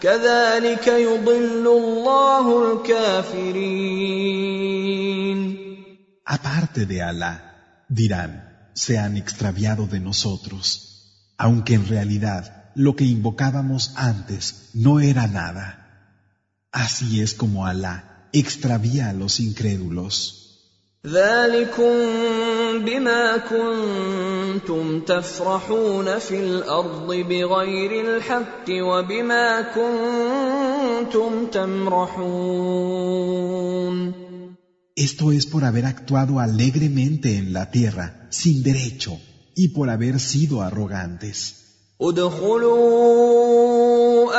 كذلك 0.00 0.86
يضل 0.86 1.66
الله 1.66 2.72
الكافرين 2.72 4.04
Aparte 6.26 6.86
de 6.86 7.02
Alá, 7.02 7.34
dirán, 7.88 8.32
se 8.74 8.98
han 8.98 9.16
extraviado 9.16 9.86
de 9.86 10.00
nosotros, 10.00 10.64
aunque 11.36 11.74
en 11.74 11.86
realidad 11.86 12.72
lo 12.74 12.96
que 12.96 13.04
invocábamos 13.04 13.92
antes 13.96 14.70
no 14.72 15.00
era 15.00 15.26
nada. 15.26 15.66
Así 16.72 17.20
es 17.20 17.34
como 17.34 17.66
Alá 17.66 18.28
extravía 18.32 19.10
a 19.10 19.12
los 19.12 19.38
incrédulos. 19.40 20.40
ذلكم 21.06 21.94
بما 22.77 23.37
كنتم 23.37 24.99
تفرحون 24.99 26.19
في 26.19 26.39
الأرض 26.39 27.13
بغير 27.13 27.91
الحق 28.05 28.69
وبما 28.69 29.61
كنتم 29.61 31.45
تمرحون 31.45 32.89
Esto 35.07 35.31
es 35.31 35.45
por 35.47 35.63
haber 35.63 35.85
actuado 35.85 36.39
alegremente 36.39 37.37
en 37.37 37.53
la 37.53 37.71
tierra, 37.71 38.27
sin 38.29 38.63
derecho, 38.63 39.17
y 39.55 39.69
por 39.69 39.89
haber 39.89 40.19
sido 40.19 40.61
arrogantes. 40.61 41.55
ادخلوا 42.01 43.49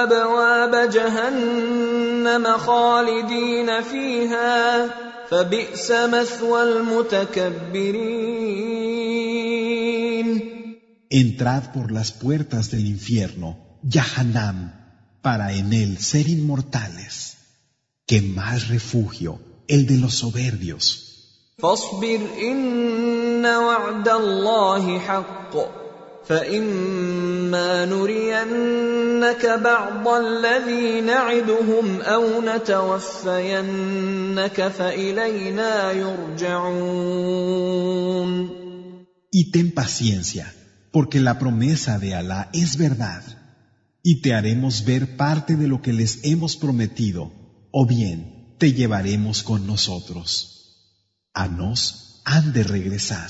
ابواب 0.02 0.90
جهنم 0.90 2.56
خالدين 2.58 3.82
فيها 3.82 5.09
فبئس 5.29 5.91
مثوى 5.91 6.63
المتكبرين 6.63 8.45
Entrad 11.09 11.71
por 11.71 11.91
las 11.91 12.11
puertas 12.11 12.71
del 12.71 12.85
infierno, 12.87 13.49
Yahanam, 13.83 14.57
para 15.21 15.53
en 15.53 15.71
él 15.71 15.97
ser 15.99 16.27
inmortales. 16.27 17.37
¡Qué 18.07 18.21
más 18.21 18.67
refugio 18.67 19.39
el 19.67 19.85
de 19.87 19.97
los 19.97 20.15
soberbios! 20.15 21.05
فاصبر 21.57 22.19
ان 22.41 23.45
وعد 23.45 24.09
الله 24.09 24.99
حق 24.99 25.78
فإما 26.29 27.85
نرينك 27.85 29.45
بعض 29.45 30.07
الذي 30.07 31.01
نعدهم 31.01 32.01
أو 32.01 32.41
نتوفينك 32.41 33.07
فإلينا 34.67 35.91
يرجعون 35.91 37.35
Y 39.37 39.51
ten 39.51 39.73
paciencia, 39.73 40.53
porque 40.93 41.19
la 41.19 41.37
promesa 41.37 41.99
de 41.99 42.15
Alá 42.15 42.49
es 42.53 42.77
verdad. 42.77 43.21
Y 44.01 44.21
te 44.21 44.33
haremos 44.33 44.85
ver 44.85 45.17
parte 45.17 45.57
de 45.57 45.67
lo 45.67 45.81
que 45.81 45.91
les 45.91 46.19
hemos 46.23 46.55
prometido, 46.55 47.33
o 47.71 47.85
bien 47.85 48.55
te 48.57 48.71
llevaremos 48.71 49.43
con 49.43 49.67
nosotros. 49.67 50.29
A 51.33 51.49
nos 51.49 52.21
han 52.23 52.53
de 52.53 52.63
regresar. 52.63 53.29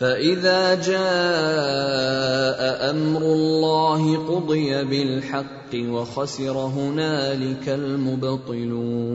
فاذا 0.00 0.74
جاء 0.74 2.60
امر 2.90 3.22
الله 3.22 4.16
قضي 4.26 4.84
بالحق 4.84 5.74
وخسر 5.74 6.56
هنالك 6.58 7.68
المبطلون 7.68 9.06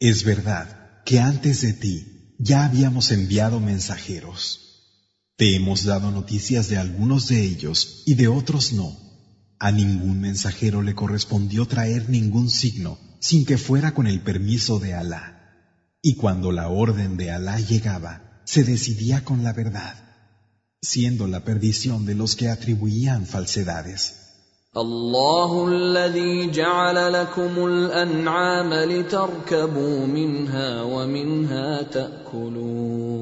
Es 0.00 0.22
verdad 0.24 0.66
que 1.04 1.18
antes 1.18 1.60
de 1.62 1.72
ti 1.72 1.96
ya 2.38 2.64
habíamos 2.64 3.10
enviado 3.10 3.58
mensajeros. 3.58 4.40
Te 5.36 5.56
hemos 5.56 5.84
dado 5.84 6.10
noticias 6.10 6.68
de 6.68 6.76
algunos 6.78 7.28
de 7.28 7.42
ellos 7.42 8.02
y 8.06 8.14
de 8.14 8.28
otros 8.28 8.72
no. 8.72 8.96
A 9.58 9.72
ningún 9.72 10.20
mensajero 10.20 10.82
le 10.82 10.94
correspondió 10.94 11.66
traer 11.66 12.08
ningún 12.08 12.48
signo 12.48 12.98
sin 13.20 13.44
que 13.44 13.58
fuera 13.58 13.92
con 13.92 14.06
el 14.06 14.20
permiso 14.22 14.78
de 14.78 14.94
Alá. 14.94 15.24
Y 16.00 16.14
cuando 16.14 16.52
la 16.52 16.68
orden 16.68 17.16
de 17.16 17.32
Alá 17.32 17.58
llegaba, 17.58 18.31
se 18.44 18.64
decidía 18.64 19.24
con 19.24 19.44
la 19.44 19.52
verdad, 19.52 19.94
siendo 20.80 21.26
la 21.26 21.44
perdición 21.44 22.06
de 22.06 22.14
los 22.14 22.36
que 22.36 22.48
atribuían 22.48 23.26
falsedades. 23.26 24.14
الله 24.76 25.68
الذي 25.68 26.50
جعل 26.50 27.12
لكم 27.12 27.66
الانعام 27.66 28.74
لتركبوا 28.74 30.06
منها 30.06 30.82
ومنها 30.82 31.82
تاكلون 31.82 33.18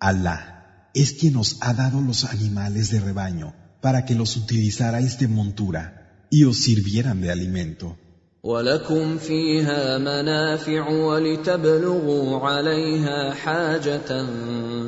Alá 0.00 0.90
es 0.94 1.14
quien 1.14 1.36
os 1.36 1.56
ha 1.60 1.72
dado 1.72 2.00
los 2.02 2.24
animales 2.24 2.90
de 2.90 3.00
rebaño 3.00 3.54
para 3.80 4.04
que 4.04 4.14
los 4.14 4.36
utilizarais 4.36 5.18
de 5.18 5.28
montura 5.28 6.26
y 6.30 6.44
os 6.44 6.58
sirvieran 6.58 7.22
de 7.22 7.30
alimento. 7.30 7.96
ولكم 8.44 9.18
فيها 9.18 9.98
منافع 9.98 10.88
ولتبلغوا 10.88 12.38
عليها 12.38 13.34
حاجة 13.34 14.26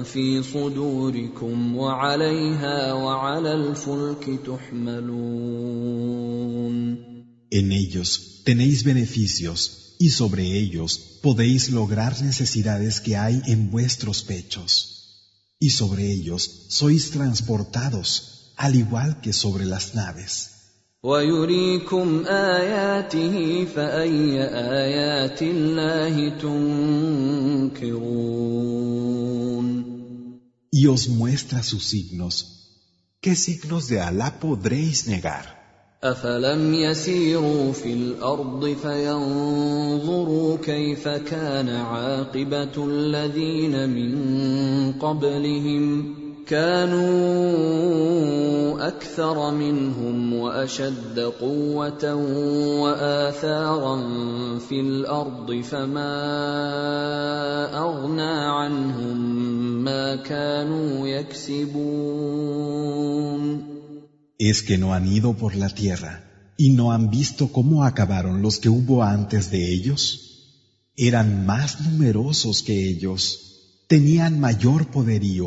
في 0.03 0.43
صدوركم 0.43 1.77
وعليها 1.77 2.93
وعلى 2.93 3.55
الفلك 3.55 4.41
تحملون 4.47 5.87
En 7.51 7.73
ellos 7.73 8.43
tenéis 8.45 8.83
beneficios 8.85 9.97
y 9.99 10.11
sobre 10.11 10.59
ellos 10.59 10.91
podéis 11.23 11.71
lograr 11.71 12.21
necesidades 12.21 13.01
que 13.01 13.17
hay 13.17 13.41
en 13.47 13.71
vuestros 13.71 14.23
pechos. 14.23 14.71
Y 15.59 15.71
sobre 15.71 16.03
ellos 16.13 16.43
sois 16.69 17.11
transportados, 17.13 18.09
al 18.57 18.75
igual 18.75 19.21
que 19.23 19.33
sobre 19.33 19.65
las 19.65 19.95
naves. 19.95 20.33
ويريكم 21.04 22.26
آياته 22.28 23.66
فأي 23.66 24.44
آيات 24.84 25.42
الله 25.42 26.30
تنكرون 26.38 28.02
Y 30.74 30.88
os 30.88 31.10
muestra 31.10 31.64
sus 31.64 31.84
signos. 31.90 32.36
¿Qué 33.20 33.36
signos 33.36 33.88
de 33.88 34.00
Alá 34.00 34.40
podréis 34.40 35.08
negar? 35.08 35.58
أفلم 36.04 36.74
يسيروا 36.74 37.72
في 37.72 37.94
الأرض 37.94 38.76
فينظروا 38.82 40.58
كيف 40.58 41.08
كان 41.08 41.70
عاقبة 41.70 42.86
الذين 42.86 43.90
من 43.90 44.14
قبلهم 44.94 46.16
كانوا 46.51 48.17
اكثر 48.89 49.51
منهم 49.51 50.33
واشد 50.35 51.19
قوه 51.19 52.15
واثارا 52.83 53.97
في 54.59 54.81
الارض 54.81 55.61
فما 55.61 56.15
اغنى 57.79 58.37
عنهم 58.59 59.17
ما 59.85 60.17
كانوا 60.17 61.09
يكسبون 61.09 62.17
Es 64.39 64.63
que 64.63 64.77
no 64.77 64.93
han 64.93 65.07
ido 65.19 65.33
por 65.43 65.55
la 65.57 65.71
tierra 65.71 66.15
y 66.57 66.71
no 66.71 66.93
han 66.93 67.11
visto 67.11 67.53
cómo 67.53 67.85
acabaron 67.85 68.43
los 68.43 68.59
que 68.59 68.69
hubo 68.69 69.03
antes 69.03 69.51
de 69.51 69.73
ellos. 69.73 70.01
Eran 70.97 71.47
más 71.47 71.81
numerosos 71.81 72.63
que 72.63 72.89
ellos, 72.89 73.21
tenían 73.89 74.41
mayor 74.41 74.91
poderío 74.91 75.47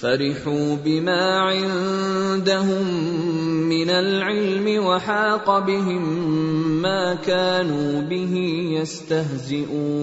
فرحوا 0.00 0.76
بما 0.84 1.38
عندهم 1.40 2.86
من 3.68 3.90
العلم 3.90 4.84
وحاق 4.84 5.66
بهم 5.66 6.02
ما 6.82 7.14
كانوا 7.14 8.00
به 8.00 8.34
يستهزئون 8.80 9.96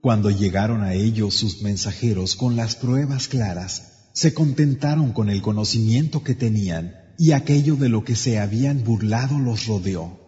Cuando 0.00 0.30
llegaron 0.30 0.82
a 0.82 0.94
ellos 0.94 1.34
sus 1.34 1.62
mensajeros 1.62 2.34
con 2.34 2.56
las 2.56 2.74
pruebas 2.74 3.28
claras, 3.28 3.72
se 4.12 4.34
contentaron 4.34 5.12
con 5.12 5.30
el 5.30 5.42
conocimiento 5.42 6.24
que 6.24 6.34
tenían 6.34 6.84
y 7.18 7.32
aquello 7.32 7.76
de 7.76 7.88
lo 7.88 8.02
que 8.04 8.16
se 8.16 8.40
habían 8.40 8.82
burlado 8.82 9.38
los 9.38 9.66
rodeó. 9.66 10.22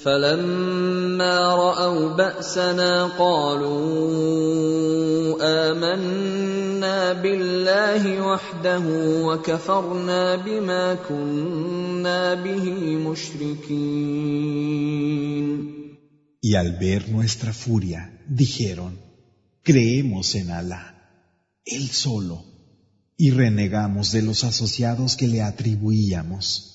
فلما 0.00 1.54
راوا 1.54 2.16
باسنا 2.16 3.06
قالوا 3.18 3.76
امنا 5.40 7.12
بالله 7.12 8.20
وحده 8.20 8.82
وكفرنا 9.26 10.36
بما 10.36 10.94
كنا 10.94 12.34
به 12.34 12.64
مشركين 12.96 14.46
Y 16.42 16.54
al 16.54 16.78
ver 16.78 17.08
nuestra 17.08 17.52
furia, 17.52 18.00
dijeron, 18.28 19.00
creemos 19.64 20.36
en 20.36 20.52
Alá, 20.52 20.84
Él 21.64 21.88
solo, 21.90 22.44
y 23.16 23.32
renegamos 23.32 24.12
de 24.12 24.22
los 24.22 24.44
asociados 24.44 25.16
que 25.16 25.26
le 25.26 25.42
atribuíamos. 25.42 26.69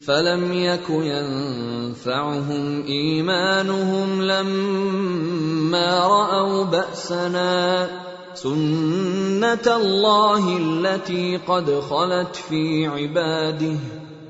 فلم 0.00 0.52
يك 0.52 0.90
ينفعهم 0.90 2.86
ايمانهم 2.86 4.22
لما 4.22 5.98
راوا 6.06 6.64
باسنا 6.64 7.90
سنه 8.34 9.76
الله 9.76 10.56
التي 10.56 11.36
قد 11.36 11.80
خلت 11.80 12.36
في 12.36 12.86
عباده 12.86 13.76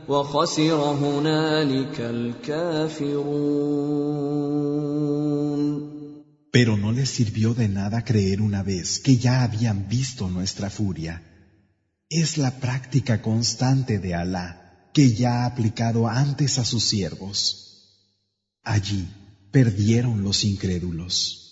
وخسر 0.09 0.75
هنالك 0.75 2.01
الكافرون 2.01 3.49
Pero 6.51 6.79
no 6.79 6.93
les 6.93 7.11
sirvió 7.11 7.53
de 7.53 7.69
nada 7.69 8.05
creer 8.05 8.41
una 8.41 8.63
vez 8.63 8.99
que 9.01 9.19
ya 9.19 9.43
habían 9.43 9.87
visto 9.87 10.31
nuestra 10.31 10.71
furia. 10.71 11.23
Es 12.09 12.39
la 12.39 12.53
práctica 12.59 13.21
constante 13.21 13.99
de 13.99 14.15
Alá 14.15 14.68
que 14.93 15.15
ya 15.15 15.43
ha 15.43 15.47
aplicado 15.47 16.09
antes 16.09 16.59
a 16.59 16.65
sus 16.65 16.85
siervos. 16.85 17.65
Allí 18.63 19.09
perdieron 19.51 20.23
los 20.23 20.45
incrédulos. 20.45 21.48